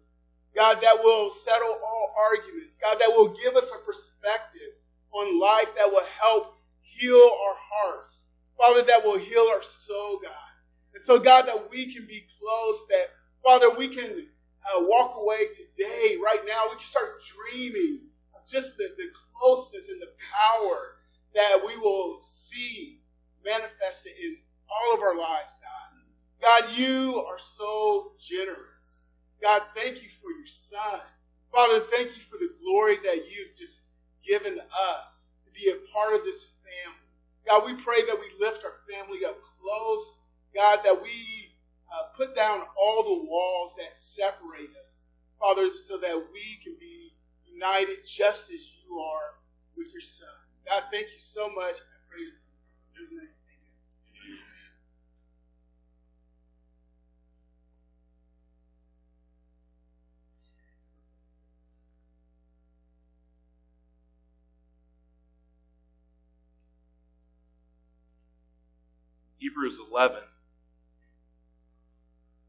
God, 0.55 0.81
that 0.81 1.03
will 1.03 1.29
settle 1.31 1.79
all 1.85 2.15
arguments. 2.31 2.77
God, 2.81 2.97
that 2.99 3.13
will 3.15 3.29
give 3.43 3.55
us 3.55 3.69
a 3.71 3.85
perspective 3.85 4.73
on 5.13 5.39
life 5.39 5.73
that 5.75 5.89
will 5.91 6.05
help 6.21 6.55
heal 6.81 7.17
our 7.47 7.55
hearts. 7.57 8.23
Father, 8.57 8.83
that 8.83 9.03
will 9.05 9.17
heal 9.17 9.47
our 9.53 9.63
soul, 9.63 10.19
God. 10.23 10.31
And 10.95 11.03
so, 11.03 11.19
God, 11.19 11.47
that 11.47 11.69
we 11.71 11.93
can 11.93 12.05
be 12.07 12.25
close, 12.39 12.87
that, 12.89 13.07
Father, 13.43 13.71
we 13.77 13.89
can 13.89 14.27
uh, 14.65 14.81
walk 14.81 15.15
away 15.17 15.47
today, 15.47 16.17
right 16.23 16.41
now. 16.47 16.63
We 16.69 16.75
can 16.75 16.85
start 16.85 17.09
dreaming 17.51 18.01
of 18.35 18.47
just 18.47 18.77
the, 18.77 18.93
the 18.97 19.09
closeness 19.35 19.89
and 19.89 20.01
the 20.01 20.11
power 20.33 20.95
that 21.35 21.59
we 21.65 21.77
will 21.77 22.19
see 22.21 23.01
manifested 23.45 24.13
in 24.21 24.37
all 24.69 24.95
of 24.95 25.01
our 25.01 25.17
lives, 25.17 25.57
God. 25.61 25.81
God, 26.41 26.77
you 26.77 27.23
are 27.27 27.39
so 27.39 28.13
generous. 28.19 29.05
God, 29.41 29.63
thank 29.75 30.03
you 30.03 30.09
for 30.21 30.31
your 30.31 30.47
son. 30.47 31.01
Father, 31.51 31.81
thank 31.91 32.09
you 32.15 32.23
for 32.23 32.37
the 32.37 32.51
glory 32.63 32.97
that 32.97 33.25
you've 33.29 33.55
just 33.57 33.83
given 34.25 34.59
us 34.59 35.23
to 35.45 35.51
be 35.51 35.69
a 35.71 35.93
part 35.93 36.13
of 36.15 36.23
this 36.23 36.55
family. 36.63 36.99
God, 37.47 37.65
we 37.65 37.81
pray 37.83 38.01
that 38.05 38.19
we 38.19 38.27
lift 38.45 38.63
our 38.65 38.73
family 38.91 39.25
up 39.25 39.37
close. 39.61 40.15
God, 40.55 40.79
that 40.83 41.01
we 41.01 41.49
uh, 41.93 42.05
put 42.17 42.35
down 42.35 42.61
all 42.79 43.03
the 43.03 43.25
walls 43.29 43.75
that 43.77 43.95
separate 43.95 44.71
us, 44.87 45.05
Father, 45.39 45.69
so 45.87 45.97
that 45.97 46.17
we 46.33 46.59
can 46.63 46.75
be 46.79 47.13
united 47.51 47.97
just 48.05 48.51
as 48.51 48.59
you 48.85 48.99
are 48.99 49.35
with 49.77 49.91
your 49.93 50.01
Son. 50.01 50.27
God, 50.67 50.83
thank 50.91 51.07
you 51.07 51.19
so 51.19 51.47
much. 51.49 51.75
I 51.75 51.97
praise 52.09 52.43
His 52.99 53.11
name. 53.11 53.29
Hebrews 69.39 69.79
11, 69.91 70.19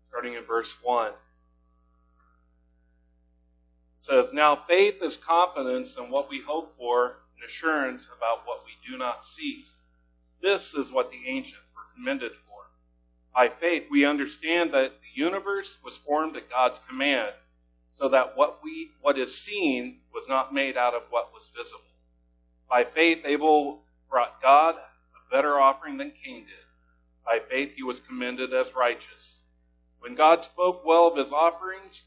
starting 0.08 0.34
in 0.34 0.44
verse 0.44 0.76
1. 0.82 1.12
Says, 4.02 4.32
Now 4.32 4.56
faith 4.56 5.00
is 5.00 5.16
confidence 5.16 5.96
in 5.96 6.10
what 6.10 6.28
we 6.28 6.40
hope 6.40 6.76
for 6.76 7.18
and 7.36 7.44
assurance 7.46 8.08
about 8.16 8.44
what 8.44 8.64
we 8.66 8.72
do 8.84 8.98
not 8.98 9.24
see. 9.24 9.64
This 10.40 10.74
is 10.74 10.90
what 10.90 11.12
the 11.12 11.28
ancients 11.28 11.70
were 11.72 11.84
commended 11.94 12.32
for. 12.34 12.64
By 13.32 13.48
faith, 13.48 13.86
we 13.92 14.04
understand 14.04 14.72
that 14.72 14.90
the 14.90 15.20
universe 15.20 15.76
was 15.84 15.96
formed 15.96 16.36
at 16.36 16.50
God's 16.50 16.80
command, 16.80 17.32
so 17.94 18.08
that 18.08 18.36
what 18.36 18.58
we 18.64 18.90
what 19.02 19.18
is 19.18 19.40
seen 19.40 20.00
was 20.12 20.28
not 20.28 20.52
made 20.52 20.76
out 20.76 20.94
of 20.94 21.04
what 21.10 21.32
was 21.32 21.48
visible. 21.56 21.80
By 22.68 22.82
faith, 22.82 23.24
Abel 23.24 23.84
brought 24.10 24.42
God 24.42 24.74
a 24.74 25.30
better 25.30 25.60
offering 25.60 25.96
than 25.96 26.10
Cain 26.10 26.44
did. 26.44 26.66
By 27.24 27.38
faith, 27.38 27.76
he 27.76 27.84
was 27.84 28.00
commended 28.00 28.52
as 28.52 28.74
righteous. 28.74 29.38
When 30.00 30.16
God 30.16 30.42
spoke 30.42 30.84
well 30.84 31.06
of 31.06 31.16
his 31.16 31.30
offerings, 31.30 32.06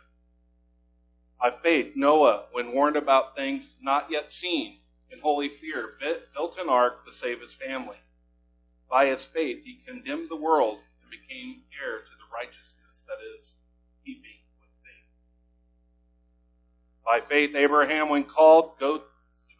By 1.41 1.49
faith, 1.49 1.93
Noah, 1.95 2.45
when 2.51 2.71
warned 2.71 2.97
about 2.97 3.35
things 3.35 3.75
not 3.81 4.11
yet 4.11 4.29
seen, 4.29 4.77
in 5.11 5.19
holy 5.19 5.49
fear, 5.49 5.97
built 6.33 6.57
an 6.59 6.69
ark 6.69 7.05
to 7.05 7.11
save 7.11 7.41
his 7.41 7.51
family. 7.51 7.97
By 8.89 9.07
his 9.07 9.23
faith, 9.23 9.63
he 9.65 9.79
condemned 9.85 10.29
the 10.29 10.35
world 10.35 10.79
and 11.01 11.09
became 11.09 11.63
heir 11.81 11.99
to 11.99 12.03
the 12.03 12.33
righteousness 12.33 13.05
that 13.07 13.17
is 13.35 13.55
keeping 14.05 14.37
with 14.59 14.69
faith. 14.83 15.09
By 17.05 17.19
faith, 17.21 17.55
Abraham, 17.55 18.09
when 18.09 18.23
called, 18.23 18.77
go, 18.79 19.03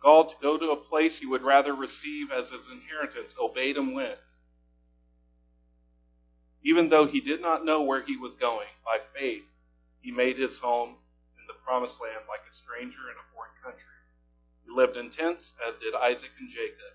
called 0.02 0.30
to 0.30 0.36
go 0.41 0.58
to 0.58 0.72
a 0.72 0.76
place 0.76 1.20
he 1.20 1.26
would 1.26 1.41
rather 1.41 1.74
receive 1.74 2.32
as 2.32 2.52
his 2.52 2.70
inheritance, 2.72 3.36
obeyed 3.39 3.78
and 3.78 3.94
went 3.96 4.20
even 6.63 6.88
though 6.88 7.06
he 7.06 7.22
did 7.22 7.41
not 7.41 7.65
know 7.65 7.82
where 7.82 8.02
he 8.04 8.17
was 8.17 8.36
going, 8.36 8.67
by 8.86 9.00
faith, 9.17 9.52
he 10.02 10.12
made 10.12 10.38
his 10.38 10.58
home 10.60 10.96
promised 11.65 12.02
land 12.02 12.26
like 12.28 12.41
a 12.47 12.54
stranger 12.54 13.10
in 13.10 13.15
a 13.17 13.34
foreign 13.34 13.52
country. 13.63 13.95
He 14.65 14.71
lived 14.71 14.97
in 14.97 15.10
tents, 15.10 15.54
as 15.67 15.78
did 15.78 15.95
Isaac 15.95 16.32
and 16.39 16.50
Jacob, 16.50 16.93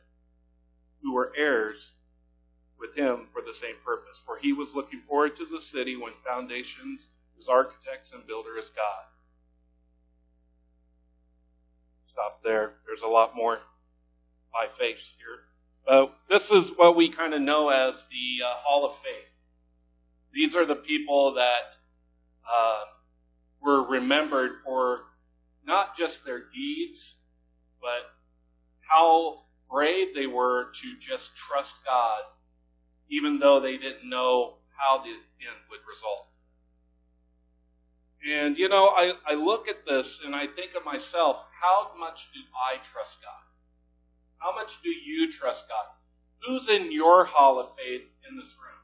who 1.03 1.15
were 1.15 1.33
heirs 1.37 1.93
with 2.79 2.95
him 2.95 3.27
for 3.33 3.43
the 3.43 3.55
same 3.55 3.77
purpose. 3.85 4.19
For 4.19 4.37
he 4.39 4.53
was 4.53 4.75
looking 4.75 5.01
forward 5.01 5.37
to 5.37 5.47
the 5.47 5.61
city 5.61 5.97
when 5.97 6.13
foundations, 6.25 7.09
whose 7.35 7.49
architects 7.49 8.13
and 8.13 8.27
builder 8.27 8.59
is 8.59 8.71
God. 8.71 9.05
Stop 12.05 12.43
there. 12.43 12.75
There's 12.87 13.03
a 13.03 13.09
lot 13.09 13.35
more 13.35 13.59
by 14.53 14.69
faith 14.69 15.17
here. 15.19 15.41
Uh, 15.87 16.07
this 16.29 16.51
is 16.51 16.71
what 16.77 16.97
we 16.97 17.09
kind 17.09 17.35
of 17.35 17.41
know 17.41 17.69
as 17.69 18.07
the 18.11 18.45
uh, 18.45 18.49
Hall 18.49 18.87
of 18.87 18.97
Faith. 18.99 19.29
These 20.33 20.57
are 20.57 20.65
the 20.65 20.77
people 20.77 21.35
that 21.35 21.77
uh, 22.51 22.85
were 23.67 23.83
remembered 23.83 24.53
for 24.65 25.01
not 25.67 25.97
just 25.97 26.25
their 26.25 26.45
deeds, 26.55 27.17
but 27.83 28.09
how 28.81 29.43
brave 29.69 30.15
they 30.15 30.29
were 30.29 30.69
to 30.81 30.97
just 30.99 31.37
trust 31.37 31.75
God, 31.85 32.23
even 33.11 33.41
though 33.41 33.59
they 33.59 33.77
didn't 33.77 34.09
know 34.09 34.55
how 34.69 34.99
the 34.99 35.09
end 35.09 35.59
would 35.71 35.81
result. 35.89 36.29
And 38.29 38.57
you 38.57 38.69
know, 38.69 38.87
I, 38.87 39.15
I 39.27 39.35
look 39.35 39.69
at 39.69 39.85
this 39.85 40.23
and 40.25 40.35
I 40.35 40.47
think 40.47 40.75
of 40.77 40.85
myself, 40.85 41.43
how 41.61 41.91
much 41.99 42.29
do 42.33 42.41
I 42.55 42.77
trust 42.85 43.19
God? 43.21 43.31
How 44.39 44.55
much 44.55 44.81
do 44.83 44.91
you 44.91 45.33
trust 45.33 45.69
God? 45.69 45.87
Who's 46.47 46.69
in 46.69 46.93
your 46.93 47.25
hall 47.25 47.59
of 47.59 47.75
faith 47.77 48.15
in 48.29 48.37
this 48.37 48.55
room? 48.63 48.77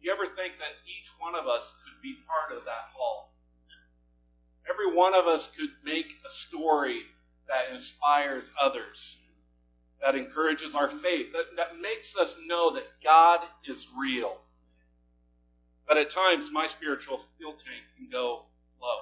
You 0.00 0.12
ever 0.12 0.26
think 0.26 0.58
that 0.58 0.76
each 0.84 1.10
one 1.18 1.34
of 1.34 1.46
us 1.46 1.72
be 2.04 2.16
part 2.28 2.56
of 2.56 2.64
that 2.66 2.92
hall? 2.94 3.32
Every 4.70 4.94
one 4.94 5.14
of 5.14 5.26
us 5.26 5.48
could 5.48 5.70
make 5.84 6.06
a 6.24 6.28
story 6.28 7.00
that 7.48 7.72
inspires 7.72 8.50
others, 8.60 9.16
that 10.02 10.14
encourages 10.14 10.74
our 10.74 10.88
faith, 10.88 11.32
that, 11.32 11.46
that 11.56 11.80
makes 11.80 12.16
us 12.16 12.36
know 12.46 12.70
that 12.74 12.86
God 13.02 13.40
is 13.64 13.86
real. 13.98 14.38
But 15.88 15.98
at 15.98 16.10
times, 16.10 16.50
my 16.52 16.66
spiritual 16.66 17.20
fuel 17.36 17.52
tank 17.52 17.84
can 17.96 18.08
go 18.10 18.44
low. 18.80 18.98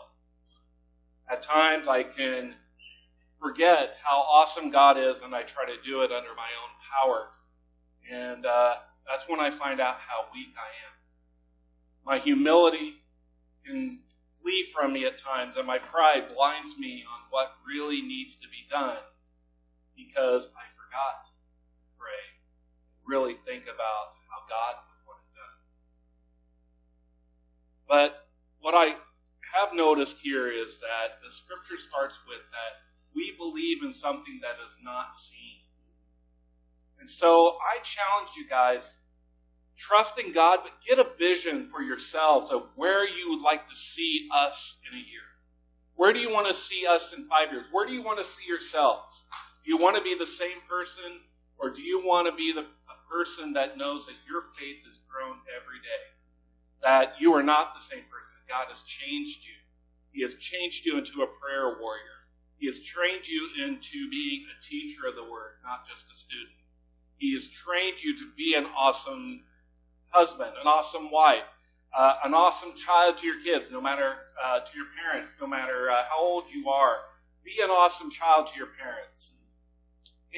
At 1.30 1.42
times, 1.42 1.88
I 1.88 2.02
can 2.02 2.54
forget 3.40 3.96
how 4.02 4.18
awesome 4.18 4.70
God 4.70 4.96
is, 4.98 5.22
and 5.22 5.34
I 5.34 5.42
try 5.42 5.64
to 5.64 5.76
do 5.84 6.02
it 6.02 6.10
under 6.12 6.34
my 6.36 6.48
own 6.62 6.70
power. 7.08 7.28
And 8.10 8.46
uh, 8.46 8.74
that's 9.08 9.28
when 9.28 9.40
I 9.40 9.50
find 9.50 9.80
out 9.80 9.96
how 9.96 10.26
weak 10.34 10.54
I 10.56 10.70
am. 10.86 10.91
My 12.04 12.18
humility 12.18 12.96
can 13.64 14.00
flee 14.40 14.64
from 14.74 14.92
me 14.92 15.04
at 15.06 15.18
times, 15.18 15.56
and 15.56 15.66
my 15.66 15.78
pride 15.78 16.34
blinds 16.34 16.76
me 16.78 17.04
on 17.08 17.20
what 17.30 17.52
really 17.66 18.02
needs 18.02 18.36
to 18.36 18.48
be 18.48 18.66
done 18.68 18.98
because 19.96 20.48
I 20.56 20.66
forgot 20.74 21.26
to 21.26 21.32
pray, 21.98 22.22
really 23.06 23.34
think 23.34 23.64
about 23.64 24.16
how 24.28 24.42
God 24.48 24.76
would 24.82 25.06
want 25.06 25.20
it 25.22 25.36
done. 25.36 25.58
But 27.88 28.26
what 28.60 28.74
I 28.74 28.96
have 29.54 29.74
noticed 29.74 30.18
here 30.20 30.48
is 30.48 30.80
that 30.80 31.22
the 31.24 31.30
scripture 31.30 31.76
starts 31.76 32.16
with 32.26 32.42
that 32.50 32.82
we 33.14 33.34
believe 33.36 33.82
in 33.82 33.92
something 33.92 34.40
that 34.42 34.56
is 34.64 34.78
not 34.82 35.14
seen. 35.14 35.60
And 36.98 37.08
so 37.08 37.58
I 37.60 37.78
challenge 37.82 38.30
you 38.36 38.48
guys 38.48 38.94
trust 39.76 40.18
in 40.18 40.32
God, 40.32 40.60
but 40.62 40.72
get 40.86 40.98
a 40.98 41.10
vision 41.18 41.68
for 41.68 41.82
yourselves 41.82 42.50
of 42.50 42.66
where 42.76 43.06
you 43.08 43.30
would 43.30 43.42
like 43.42 43.68
to 43.68 43.76
see 43.76 44.28
us 44.32 44.76
in 44.90 44.98
a 44.98 45.00
year. 45.00 45.22
Where 45.96 46.12
do 46.12 46.20
you 46.20 46.32
want 46.32 46.48
to 46.48 46.54
see 46.54 46.86
us 46.86 47.12
in 47.12 47.26
five 47.26 47.52
years? 47.52 47.66
Where 47.70 47.86
do 47.86 47.92
you 47.92 48.02
want 48.02 48.18
to 48.18 48.24
see 48.24 48.46
yourselves? 48.46 49.22
Do 49.64 49.70
you 49.70 49.76
want 49.76 49.96
to 49.96 50.02
be 50.02 50.14
the 50.14 50.26
same 50.26 50.58
person, 50.68 51.20
or 51.58 51.70
do 51.70 51.82
you 51.82 52.04
want 52.04 52.26
to 52.26 52.32
be 52.32 52.52
the 52.52 52.62
a 52.62 53.14
person 53.14 53.52
that 53.52 53.76
knows 53.76 54.06
that 54.06 54.16
your 54.28 54.42
faith 54.58 54.78
has 54.86 54.98
grown 55.08 55.36
every 55.54 55.78
day? 55.78 56.04
That 56.82 57.14
you 57.20 57.34
are 57.34 57.42
not 57.42 57.74
the 57.74 57.80
same 57.80 58.04
person. 58.10 58.34
God 58.48 58.66
has 58.68 58.82
changed 58.82 59.44
you. 59.44 59.54
He 60.12 60.22
has 60.22 60.34
changed 60.34 60.84
you 60.84 60.98
into 60.98 61.22
a 61.22 61.26
prayer 61.26 61.76
warrior. 61.80 62.18
He 62.58 62.66
has 62.66 62.78
trained 62.80 63.26
you 63.28 63.48
into 63.64 64.10
being 64.10 64.46
a 64.46 64.62
teacher 64.62 65.06
of 65.06 65.16
the 65.16 65.24
word, 65.24 65.54
not 65.64 65.88
just 65.88 66.10
a 66.10 66.14
student. 66.14 66.56
He 67.18 67.34
has 67.34 67.48
trained 67.48 68.02
you 68.02 68.16
to 68.18 68.30
be 68.36 68.54
an 68.54 68.66
awesome 68.76 69.44
husband, 70.12 70.52
an 70.60 70.66
awesome 70.66 71.10
wife, 71.10 71.42
uh, 71.96 72.16
an 72.24 72.34
awesome 72.34 72.74
child 72.74 73.18
to 73.18 73.26
your 73.26 73.40
kids, 73.42 73.70
no 73.70 73.80
matter 73.80 74.14
uh, 74.42 74.60
to 74.60 74.76
your 74.76 74.86
parents, 75.02 75.32
no 75.40 75.46
matter 75.46 75.90
uh, 75.90 76.04
how 76.08 76.20
old 76.20 76.44
you 76.50 76.68
are. 76.68 76.98
Be 77.44 77.60
an 77.62 77.70
awesome 77.70 78.10
child 78.10 78.46
to 78.48 78.56
your 78.56 78.68
parents, 78.80 79.32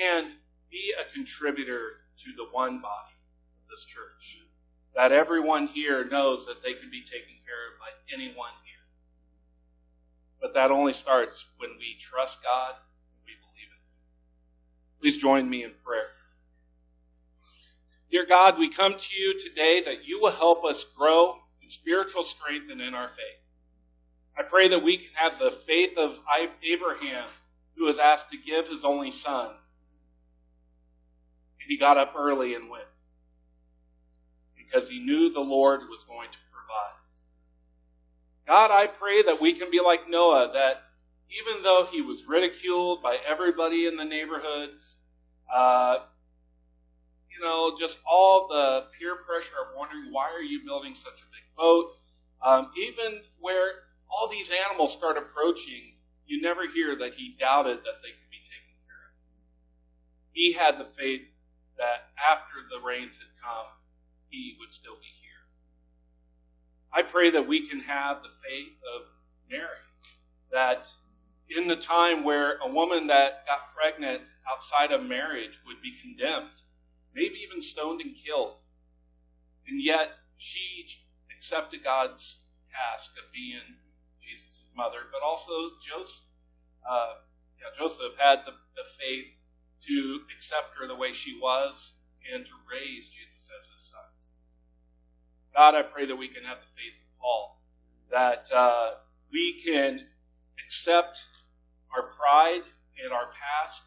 and 0.01 0.29
be 0.71 0.93
a 0.99 1.13
contributor 1.13 1.91
to 2.19 2.33
the 2.37 2.47
one 2.51 2.81
body 2.81 3.15
of 3.63 3.69
this 3.71 3.85
church. 3.85 4.39
That 4.95 5.13
everyone 5.13 5.67
here 5.67 6.05
knows 6.05 6.47
that 6.47 6.63
they 6.63 6.73
can 6.73 6.91
be 6.91 7.03
taken 7.03 7.35
care 7.45 7.73
of 7.73 7.81
by 7.81 8.15
anyone 8.15 8.53
here. 8.65 8.75
But 10.41 10.55
that 10.55 10.71
only 10.71 10.93
starts 10.93 11.45
when 11.59 11.71
we 11.79 11.97
trust 12.01 12.43
God 12.43 12.75
and 12.75 13.25
we 13.27 13.33
believe 13.35 13.69
it. 13.69 15.01
Please 15.01 15.19
join 15.19 15.51
me 15.51 15.65
in 15.65 15.73
prayer. 15.85 16.07
Dear 18.15 18.27
God, 18.27 18.61
we 18.61 18.69
come 18.69 18.95
to 18.95 19.17
you 19.19 19.37
today 19.41 19.81
that 19.87 20.07
you 20.07 20.21
will 20.21 20.31
help 20.31 20.65
us 20.65 20.85
grow 20.97 21.35
in 21.61 21.69
spiritual 21.69 22.23
strength 22.23 22.71
and 22.71 22.81
in 22.81 22.95
our 22.95 23.09
faith. 23.09 23.43
I 24.39 24.45
pray 24.45 24.69
that 24.69 24.85
we 24.85 24.99
can 24.99 25.09
have 25.15 25.37
the 25.41 25.51
faith 25.51 25.99
of 25.99 26.21
Abraham, 26.63 27.25
who 27.77 27.87
was 27.87 27.99
asked 27.99 28.31
to 28.31 28.37
give 28.37 28.69
his 28.69 28.85
only 28.85 29.11
son. 29.11 29.49
And 29.49 29.57
he 31.67 31.77
got 31.77 31.99
up 31.99 32.15
early 32.17 32.55
and 32.55 32.71
went 32.71 32.85
because 34.57 34.89
he 34.89 35.01
knew 35.01 35.29
the 35.29 35.41
Lord 35.41 35.81
was 35.91 36.05
going 36.05 36.29
to 36.31 36.39
provide. 36.53 36.95
God, 38.47 38.71
I 38.71 38.87
pray 38.87 39.23
that 39.23 39.41
we 39.41 39.55
can 39.55 39.73
be 39.73 39.81
like 39.81 40.09
Noah, 40.09 40.53
that 40.55 40.85
even 41.33 41.65
though 41.65 41.89
he 41.91 42.01
was 42.01 42.29
ridiculed 42.29 43.03
by 43.03 43.19
everybody 43.27 43.89
in 43.89 43.97
the 43.97 44.05
neighborhoods, 44.05 44.99
uh, 45.53 45.99
you 47.35 47.45
know, 47.45 47.77
just 47.79 47.99
all 48.09 48.47
the 48.49 48.87
peer 48.99 49.17
pressure 49.27 49.55
of 49.61 49.77
wondering 49.77 50.13
why 50.13 50.31
are 50.31 50.43
you 50.43 50.65
building 50.65 50.95
such 50.95 51.15
a 51.15 51.31
big 51.33 51.45
boat, 51.57 51.91
um, 52.43 52.71
even 52.77 53.21
where 53.41 53.73
all 54.11 54.29
these 54.29 54.51
animals 54.69 54.93
start 54.93 55.17
approaching, 55.17 55.95
you 56.27 56.41
never 56.41 56.67
hear 56.67 56.97
that 56.97 57.15
he 57.15 57.37
doubted 57.39 57.79
that 57.79 58.03
they 58.03 58.11
could 58.11 58.31
be 58.31 58.39
taken 58.39 58.75
care 58.87 59.05
of. 59.09 59.15
He 60.33 60.53
had 60.53 60.79
the 60.79 60.85
faith 60.85 61.35
that 61.79 62.09
after 62.31 62.55
the 62.71 62.87
rains 62.87 63.19
had 63.19 63.29
come, 63.43 63.67
he 64.29 64.57
would 64.61 64.73
still 64.73 64.95
be 64.95 65.13
here. 65.21 65.31
I 66.93 67.03
pray 67.03 67.31
that 67.31 67.47
we 67.47 67.69
can 67.69 67.81
have 67.81 68.23
the 68.23 68.31
faith 68.49 68.77
of 68.95 69.03
Mary, 69.51 69.69
that 70.53 70.89
in 71.51 71.67
the 71.67 71.77
time 71.77 72.23
where 72.23 72.59
a 72.59 72.71
woman 72.71 73.09
that 73.09 73.45
got 73.47 73.75
pregnant 73.75 74.23
outside 74.51 74.93
of 74.93 75.05
marriage 75.05 75.59
would 75.67 75.83
be 75.83 75.95
condemned, 76.01 76.51
maybe 77.15 77.37
even 77.47 77.63
stoned 77.63 78.01
and 78.01 78.15
killed, 78.17 78.57
and 79.69 79.83
yet 79.83 80.11
she 80.37 80.87
accepted 81.35 81.85
God's 81.85 82.39
task 82.73 83.13
of 83.19 83.33
being 83.33 83.61
Jesus' 84.21 84.65
mother, 84.77 84.99
but 85.13 85.23
also 85.23 85.53
Joseph. 85.81 86.25
Uh, 86.89 87.15
yeah, 87.61 87.69
Joseph 87.79 88.17
had 88.19 88.41
the, 88.45 88.53
the 88.77 88.85
faith 89.01 89.27
to 89.87 90.21
accept 90.37 90.71
her 90.81 90.87
the 90.87 90.97
way 90.97 91.13
she 91.13 91.39
was 91.41 91.95
and 92.33 92.45
to 92.45 92.53
raise 92.71 93.09
Jesus 93.09 93.51
as 93.59 93.67
his 93.67 93.81
son. 93.81 94.01
God, 95.55 95.75
I 95.77 95.83
pray 95.83 96.07
that 96.07 96.17
we 96.17 96.29
can 96.29 96.43
have 96.45 96.59
the 96.59 96.73
faith 96.75 96.95
of 96.99 97.21
Paul, 97.21 97.61
that 98.11 98.49
uh, 98.53 98.91
we 99.31 99.63
can 99.65 100.01
accept 100.67 101.23
our 101.95 102.11
pride 102.11 102.63
and 103.03 103.13
our 103.13 103.29
past 103.39 103.85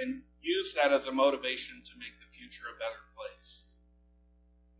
and 0.00 0.22
use 0.40 0.74
that 0.74 0.92
as 0.92 1.06
a 1.06 1.12
motivation 1.12 1.82
to 1.84 1.98
make 1.98 2.19
future 2.40 2.64
a 2.74 2.78
better 2.78 3.02
place. 3.16 3.64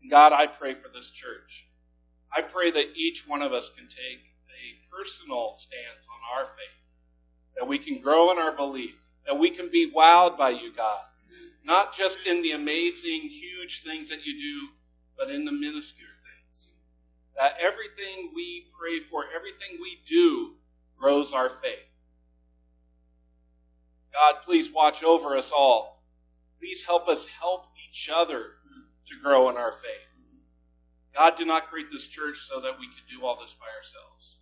God, 0.09 0.33
I 0.33 0.47
pray 0.47 0.73
for 0.73 0.89
this 0.89 1.11
church. 1.11 1.67
I 2.35 2.41
pray 2.41 2.71
that 2.71 2.95
each 2.95 3.27
one 3.27 3.41
of 3.41 3.53
us 3.53 3.69
can 3.75 3.87
take 3.87 4.21
a 4.49 4.95
personal 4.95 5.53
stance 5.53 6.07
on 6.09 6.39
our 6.39 6.45
faith, 6.45 7.57
that 7.57 7.67
we 7.67 7.77
can 7.77 8.01
grow 8.01 8.31
in 8.31 8.39
our 8.39 8.55
belief, 8.55 8.95
that 9.27 9.37
we 9.37 9.51
can 9.51 9.69
be 9.69 9.91
wowed 9.95 10.37
by 10.37 10.49
you, 10.49 10.73
God, 10.73 11.03
not 11.63 11.93
just 11.93 12.19
in 12.25 12.41
the 12.41 12.53
amazing, 12.53 13.21
huge 13.21 13.83
things 13.83 14.09
that 14.09 14.25
you 14.25 14.33
do, 14.33 14.67
but 15.17 15.29
in 15.29 15.45
the 15.45 15.51
minuscule 15.51 16.07
things. 16.07 16.71
That 17.37 17.57
everything 17.59 18.31
we 18.33 18.67
pray 18.79 18.99
for, 18.99 19.25
everything 19.35 19.77
we 19.81 19.99
do, 20.09 20.53
grows 20.97 21.33
our 21.33 21.49
faith. 21.49 21.79
God, 24.13 24.41
please 24.45 24.71
watch 24.71 25.03
over 25.03 25.37
us 25.37 25.51
all. 25.51 26.00
Please 26.61 26.83
help 26.83 27.07
us 27.07 27.25
help 27.25 27.65
each 27.89 28.07
other 28.13 28.51
to 29.07 29.23
grow 29.23 29.49
in 29.49 29.57
our 29.57 29.71
faith. 29.71 30.07
God 31.15 31.35
did 31.35 31.47
not 31.47 31.71
create 31.71 31.87
this 31.91 32.05
church 32.05 32.37
so 32.47 32.61
that 32.61 32.79
we 32.79 32.85
could 32.85 33.09
do 33.09 33.25
all 33.25 33.35
this 33.41 33.53
by 33.53 33.65
ourselves. 33.75 34.41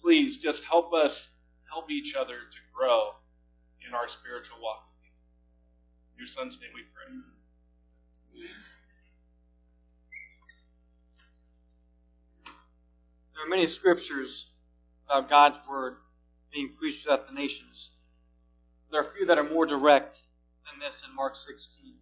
Please 0.00 0.36
just 0.36 0.62
help 0.62 0.94
us 0.94 1.30
help 1.68 1.90
each 1.90 2.14
other 2.14 2.34
to 2.34 2.58
grow 2.72 3.10
in 3.86 3.92
our 3.92 4.06
spiritual 4.06 4.58
walk 4.62 4.84
with 4.88 5.04
you. 5.04 5.10
In 6.14 6.18
your 6.18 6.28
son's 6.28 6.60
name 6.60 6.70
we 6.72 6.82
pray. 6.82 7.12
There 13.34 13.44
are 13.44 13.48
many 13.48 13.66
scriptures 13.66 14.46
about 15.06 15.28
God's 15.28 15.58
word 15.68 15.96
being 16.52 16.70
preached 16.78 17.02
throughout 17.02 17.26
the 17.26 17.34
nations. 17.34 17.90
There 18.92 19.00
are 19.00 19.04
a 19.04 19.10
few 19.10 19.26
that 19.26 19.38
are 19.38 19.50
more 19.50 19.66
direct 19.66 20.22
this 20.80 21.04
in 21.08 21.14
Mark 21.14 21.36
16, 21.36 21.82
15. 21.84 21.94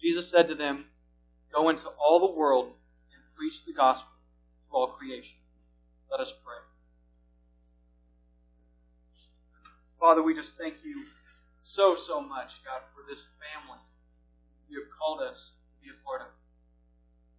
Jesus 0.00 0.28
said 0.28 0.48
to 0.48 0.54
them, 0.54 0.86
Go 1.52 1.68
into 1.68 1.88
all 1.88 2.18
the 2.20 2.38
world 2.38 2.66
and 3.12 3.36
preach 3.36 3.64
the 3.64 3.72
gospel 3.72 4.08
to 4.70 4.76
all 4.76 4.86
creation. 4.88 5.36
Let 6.10 6.20
us 6.20 6.32
pray. 6.44 6.56
Father, 10.00 10.22
we 10.22 10.34
just 10.34 10.58
thank 10.58 10.74
you 10.84 11.04
so, 11.60 11.94
so 11.94 12.20
much, 12.20 12.64
God, 12.64 12.80
for 12.94 13.08
this 13.08 13.26
family 13.38 13.78
you 14.68 14.80
have 14.80 14.90
called 14.98 15.20
us 15.20 15.52
to 15.76 15.86
be 15.86 15.90
a 15.90 16.04
part 16.04 16.22
of. 16.22 16.28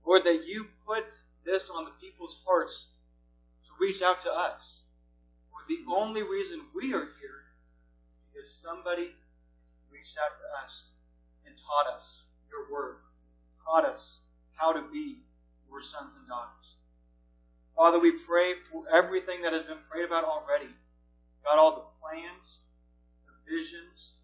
Lord, 0.06 0.24
that 0.26 0.48
you 0.48 0.68
put 0.86 1.06
this 1.46 1.70
on 1.70 1.86
the 1.86 1.92
people's 2.00 2.42
hearts 2.46 2.90
to 3.66 3.72
reach 3.84 4.02
out 4.02 4.20
to 4.22 4.32
us. 4.32 4.84
For 5.52 5.60
the 5.68 5.80
only 5.92 6.24
reason 6.24 6.62
we 6.76 6.94
are 6.94 7.08
here 7.20 7.44
is 8.40 8.50
somebody 8.50 9.10
reached 10.04 10.18
out 10.20 10.36
to 10.36 10.44
us 10.62 10.90
and 11.46 11.56
taught 11.56 11.94
us 11.94 12.26
your 12.52 12.70
word, 12.70 12.98
taught 13.64 13.86
us 13.86 14.20
how 14.52 14.74
to 14.74 14.84
be 14.92 15.24
your 15.70 15.82
sons 15.82 16.16
and 16.20 16.28
daughters. 16.28 16.76
Father, 17.74 18.00
we 18.00 18.12
pray 18.12 18.52
for 18.70 18.84
everything 18.92 19.42
that 19.42 19.54
has 19.54 19.64
been 19.64 19.80
prayed 19.90 20.04
about 20.04 20.26
already. 20.26 20.68
God, 21.46 21.58
all 21.58 21.72
the 21.72 21.88
plans, 22.04 22.60
the 23.26 23.56
visions, 23.56 24.16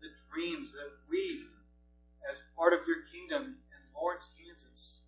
the 0.00 0.08
dreams 0.32 0.72
that 0.72 0.88
we, 1.10 1.44
as 2.30 2.40
part 2.56 2.72
of 2.72 2.80
your 2.86 3.04
kingdom 3.12 3.42
in 3.44 3.80
Lawrence, 3.94 4.28
Kansas, 4.40 5.00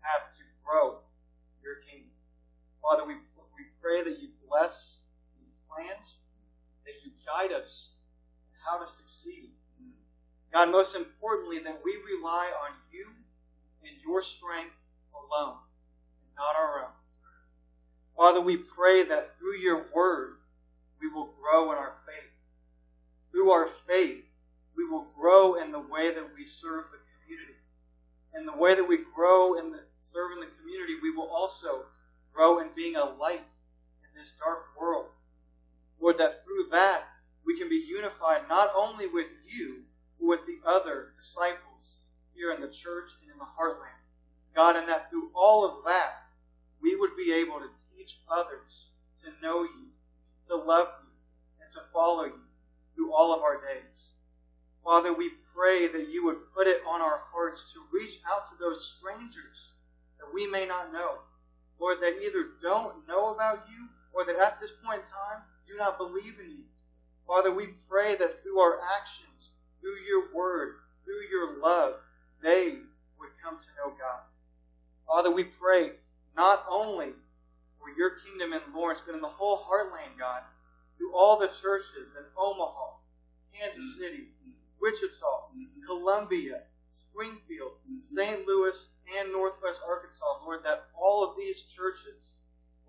have 0.00 0.34
to 0.36 0.42
grow 0.66 0.98
your 1.62 1.76
kingdom. 1.88 2.10
Father, 2.82 3.06
we, 3.06 3.14
we 3.54 3.70
pray 3.80 4.02
that 4.02 4.20
you 4.20 4.30
bless 4.48 4.96
these 5.38 5.54
plans, 5.70 6.18
that 6.84 6.94
you 7.04 7.12
guide 7.24 7.52
us 7.52 7.90
in 8.50 8.58
how 8.66 8.84
to 8.84 8.90
succeed. 8.90 9.50
God, 10.56 10.70
most 10.70 10.96
importantly, 10.96 11.58
that 11.58 11.82
we 11.84 11.98
rely 12.16 12.50
on 12.64 12.72
you 12.90 13.04
and 13.86 13.92
your 14.02 14.22
strength 14.22 14.72
alone, 15.12 15.56
not 16.34 16.56
our 16.56 16.84
own. 16.84 16.90
Father, 18.16 18.40
we 18.40 18.56
pray 18.56 19.04
that 19.04 19.38
through 19.38 19.58
your 19.58 19.84
word, 19.94 20.36
we 20.98 21.08
will 21.08 21.34
grow 21.42 21.72
in 21.72 21.76
our 21.76 21.92
faith. 22.06 22.32
Through 23.30 23.50
our 23.50 23.68
faith, 23.86 24.24
we 24.74 24.88
will 24.88 25.06
grow 25.14 25.56
in 25.56 25.72
the 25.72 25.78
way 25.78 26.14
that 26.14 26.24
we 26.34 26.46
serve 26.46 26.84
the 26.90 27.00
community. 27.20 27.58
In 28.34 28.46
the 28.46 28.56
way 28.56 28.74
that 28.74 28.88
we 28.88 29.00
grow 29.14 29.58
in 29.58 29.70
the 29.72 29.80
serving 30.00 30.40
the 30.40 30.48
community, 30.58 30.94
we 31.02 31.14
will 31.14 31.28
also 31.28 31.82
grow 32.32 32.60
in 32.60 32.68
being 32.74 32.96
a 32.96 33.04
light 33.04 33.44
in 34.04 34.18
this 34.18 34.32
dark 34.42 34.60
world. 34.80 35.08
Lord, 36.00 36.16
that 36.16 36.44
through 36.46 36.68
that 36.70 37.02
we 37.44 37.58
can 37.58 37.68
be 37.68 37.84
unified 37.86 38.48
not 38.48 38.70
only 38.74 39.06
with 39.06 39.28
you, 39.46 39.82
with 40.20 40.40
the 40.46 40.58
other 40.68 41.12
disciples 41.16 42.00
here 42.34 42.52
in 42.52 42.60
the 42.60 42.68
church 42.68 43.10
and 43.22 43.30
in 43.30 43.38
the 43.38 43.44
heartland. 43.44 44.00
God, 44.54 44.76
and 44.76 44.88
that 44.88 45.10
through 45.10 45.30
all 45.34 45.64
of 45.64 45.84
that, 45.84 46.22
we 46.80 46.96
would 46.96 47.16
be 47.16 47.32
able 47.32 47.58
to 47.58 47.68
teach 47.96 48.18
others 48.30 48.86
to 49.24 49.30
know 49.42 49.62
you, 49.62 49.88
to 50.48 50.56
love 50.56 50.88
you, 51.02 51.64
and 51.64 51.70
to 51.72 51.80
follow 51.92 52.24
you 52.24 52.40
through 52.94 53.12
all 53.12 53.34
of 53.34 53.42
our 53.42 53.60
days. 53.60 54.12
Father, 54.84 55.12
we 55.12 55.32
pray 55.54 55.88
that 55.88 56.08
you 56.08 56.24
would 56.24 56.52
put 56.54 56.68
it 56.68 56.80
on 56.88 57.00
our 57.00 57.22
hearts 57.32 57.72
to 57.72 57.80
reach 57.92 58.20
out 58.30 58.46
to 58.46 58.54
those 58.58 58.94
strangers 58.96 59.72
that 60.18 60.32
we 60.32 60.46
may 60.46 60.66
not 60.66 60.92
know. 60.92 61.18
Lord, 61.78 61.98
that 62.00 62.22
either 62.24 62.50
don't 62.62 63.06
know 63.08 63.34
about 63.34 63.64
you 63.68 63.88
or 64.12 64.24
that 64.24 64.36
at 64.36 64.60
this 64.60 64.70
point 64.84 65.02
in 65.02 65.08
time 65.08 65.42
do 65.66 65.76
not 65.76 65.98
believe 65.98 66.38
in 66.40 66.50
you. 66.50 66.64
Father, 67.26 67.52
we 67.52 67.74
pray 67.90 68.14
that 68.16 68.42
through 68.42 68.60
our 68.60 68.78
actions, 68.96 69.50
through 69.86 70.02
your 70.04 70.34
word, 70.34 70.74
through 71.04 71.22
your 71.30 71.60
love, 71.62 71.94
they 72.42 72.78
would 73.20 73.30
come 73.40 73.56
to 73.56 73.66
know 73.78 73.94
God. 73.96 74.22
Father, 75.06 75.30
we 75.30 75.44
pray 75.44 75.92
not 76.36 76.64
only 76.68 77.10
for 77.78 77.96
your 77.96 78.18
kingdom 78.26 78.52
in 78.52 78.74
Lawrence, 78.74 79.00
but 79.06 79.14
in 79.14 79.20
the 79.20 79.28
whole 79.28 79.58
heartland, 79.58 80.18
God, 80.18 80.42
through 80.98 81.14
all 81.14 81.38
the 81.38 81.46
churches 81.46 82.16
in 82.18 82.24
Omaha, 82.36 82.98
Kansas 83.54 83.78
mm-hmm. 83.78 84.02
City, 84.02 84.24
Wichita, 84.82 85.54
mm-hmm. 85.54 85.86
Columbia, 85.86 86.62
Springfield, 86.90 87.78
mm-hmm. 87.88 88.00
St. 88.00 88.44
Louis, 88.44 88.90
and 89.20 89.30
Northwest 89.30 89.82
Arkansas, 89.86 90.40
Lord, 90.44 90.64
that 90.64 90.86
all 90.98 91.22
of 91.22 91.36
these 91.38 91.62
churches 91.62 92.34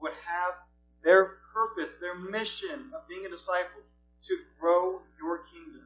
would 0.02 0.14
have 0.26 0.56
their 1.04 1.38
purpose, 1.54 1.98
their 1.98 2.16
mission 2.16 2.90
of 2.96 3.08
being 3.08 3.28
a 3.28 3.30
disciple 3.30 3.82
to 4.28 4.38
grow 4.60 5.02
your 5.22 5.42
kingdom. 5.54 5.84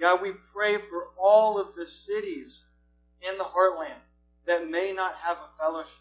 God, 0.00 0.22
we 0.22 0.32
pray 0.52 0.76
for 0.76 1.08
all 1.18 1.58
of 1.58 1.74
the 1.76 1.86
cities 1.86 2.64
in 3.22 3.38
the 3.38 3.44
heartland 3.44 4.00
that 4.46 4.68
may 4.68 4.92
not 4.92 5.14
have 5.14 5.38
a 5.38 5.62
fellowship. 5.62 6.00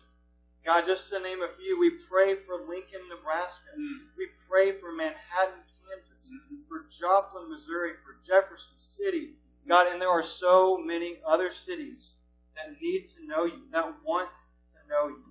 God, 0.65 0.85
just 0.85 1.09
to 1.11 1.19
name 1.19 1.41
a 1.41 1.49
few, 1.59 1.79
we 1.79 1.91
pray 2.09 2.35
for 2.35 2.55
Lincoln, 2.67 3.01
Nebraska. 3.09 3.69
Mm-hmm. 3.77 4.05
We 4.17 4.27
pray 4.49 4.71
for 4.79 4.91
Manhattan, 4.93 5.59
Kansas, 5.87 6.31
mm-hmm. 6.33 6.55
for 6.67 6.85
Joplin, 6.89 7.49
Missouri, 7.49 7.91
for 8.03 8.15
Jefferson 8.25 8.77
City. 8.77 9.31
God, 9.67 9.91
and 9.91 10.01
there 10.01 10.09
are 10.09 10.23
so 10.23 10.77
many 10.77 11.17
other 11.27 11.51
cities 11.51 12.15
that 12.55 12.75
need 12.81 13.07
to 13.09 13.27
know 13.27 13.45
you, 13.45 13.59
that 13.71 13.93
want 14.05 14.29
to 14.29 14.89
know 14.89 15.07
you. 15.07 15.23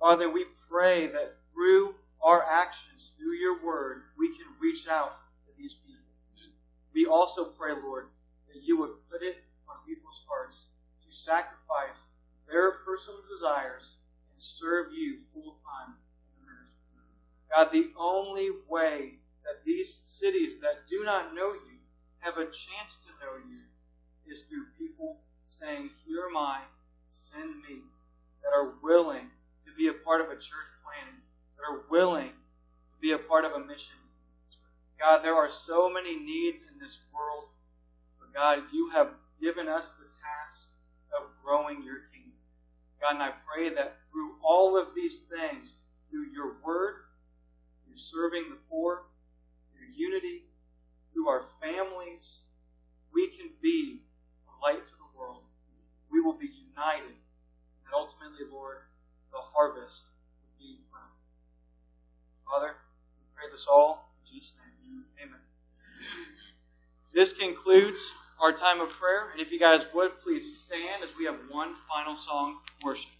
Father, 0.00 0.30
we 0.30 0.44
pray 0.70 1.06
that 1.08 1.36
through 1.52 1.94
our 2.22 2.44
actions, 2.44 3.12
through 3.18 3.34
your 3.34 3.64
word, 3.64 4.02
we 4.18 4.28
can 4.28 4.46
reach 4.60 4.88
out 4.88 5.12
to 5.46 5.52
these 5.56 5.74
people. 5.74 5.88
We 6.94 6.97
also 7.08 7.44
pray, 7.44 7.72
Lord, 7.72 8.06
that 8.52 8.62
you 8.62 8.78
would 8.78 8.90
put 9.10 9.22
it 9.22 9.36
on 9.68 9.76
people's 9.86 10.22
hearts 10.28 10.68
to 11.04 11.16
sacrifice 11.16 12.10
their 12.48 12.72
personal 12.84 13.20
desires 13.30 13.96
and 14.32 14.40
serve 14.40 14.92
you 14.92 15.18
full 15.32 15.56
time 15.64 15.94
in 15.94 16.46
the 16.46 16.52
ministry. 16.52 17.04
God, 17.54 17.72
the 17.72 17.92
only 17.98 18.50
way 18.68 19.14
that 19.44 19.64
these 19.64 19.92
cities 19.92 20.60
that 20.60 20.88
do 20.90 21.04
not 21.04 21.34
know 21.34 21.52
you 21.52 21.78
have 22.20 22.36
a 22.36 22.44
chance 22.44 23.04
to 23.04 23.10
know 23.24 23.36
you 23.48 23.60
is 24.30 24.44
through 24.44 24.66
people 24.78 25.16
saying, 25.46 25.90
Here 26.06 26.26
am 26.28 26.36
I, 26.36 26.60
send 27.10 27.62
me, 27.62 27.80
that 28.42 28.52
are 28.54 28.74
willing 28.82 29.30
to 29.66 29.72
be 29.76 29.88
a 29.88 29.92
part 29.92 30.20
of 30.20 30.28
a 30.28 30.34
church 30.34 30.68
planning, 30.84 31.20
that 31.56 31.64
are 31.64 31.82
willing 31.90 32.28
to 32.28 33.00
be 33.00 33.12
a 33.12 33.18
part 33.18 33.44
of 33.44 33.52
a 33.52 33.60
mission. 33.60 33.96
God, 35.00 35.22
there 35.22 35.36
are 35.36 35.50
so 35.50 35.88
many 35.88 36.16
needs 36.16 36.64
in 36.72 36.78
this 36.80 36.98
world, 37.14 37.44
but 38.18 38.34
God, 38.34 38.64
you 38.72 38.90
have 38.90 39.10
given 39.40 39.68
us 39.68 39.92
the 39.92 40.04
task 40.04 40.70
of 41.16 41.28
growing 41.44 41.84
your 41.84 42.00
kingdom. 42.12 42.32
God, 43.00 43.14
and 43.14 43.22
I 43.22 43.32
pray 43.46 43.68
that 43.70 43.96
through 44.10 44.32
all 44.42 44.76
of 44.76 44.88
these 44.96 45.22
things, 45.30 45.74
through 46.10 46.26
your 46.32 46.56
word, 46.64 46.94
through 47.84 47.96
serving 47.96 48.50
the 48.50 48.58
poor, 48.68 49.02
through 49.72 49.86
unity, 49.94 50.42
through 51.12 51.28
our 51.28 51.44
families, 51.62 52.40
we 53.14 53.28
can 53.28 53.50
be 53.62 54.00
a 54.48 54.54
light 54.66 54.84
to 54.84 54.92
the 54.98 55.18
world. 55.18 55.42
We 56.10 56.20
will 56.20 56.36
be 56.36 56.50
united. 56.74 57.14
And 57.86 57.94
ultimately, 57.94 58.46
Lord, 58.50 58.78
the 59.30 59.38
harvest 59.38 60.02
will 60.42 60.58
be 60.58 60.80
plentiful. 60.90 61.22
Father, 62.50 62.74
we 62.74 63.24
pray 63.36 63.50
this 63.52 63.66
all 63.70 64.07
This 67.18 67.32
concludes 67.32 68.14
our 68.40 68.52
time 68.52 68.80
of 68.80 68.90
prayer. 68.90 69.30
And 69.32 69.40
if 69.40 69.50
you 69.50 69.58
guys 69.58 69.84
would, 69.92 70.20
please 70.20 70.60
stand 70.60 71.02
as 71.02 71.10
we 71.18 71.24
have 71.24 71.34
one 71.50 71.74
final 71.88 72.14
song 72.14 72.60
worship. 72.84 73.10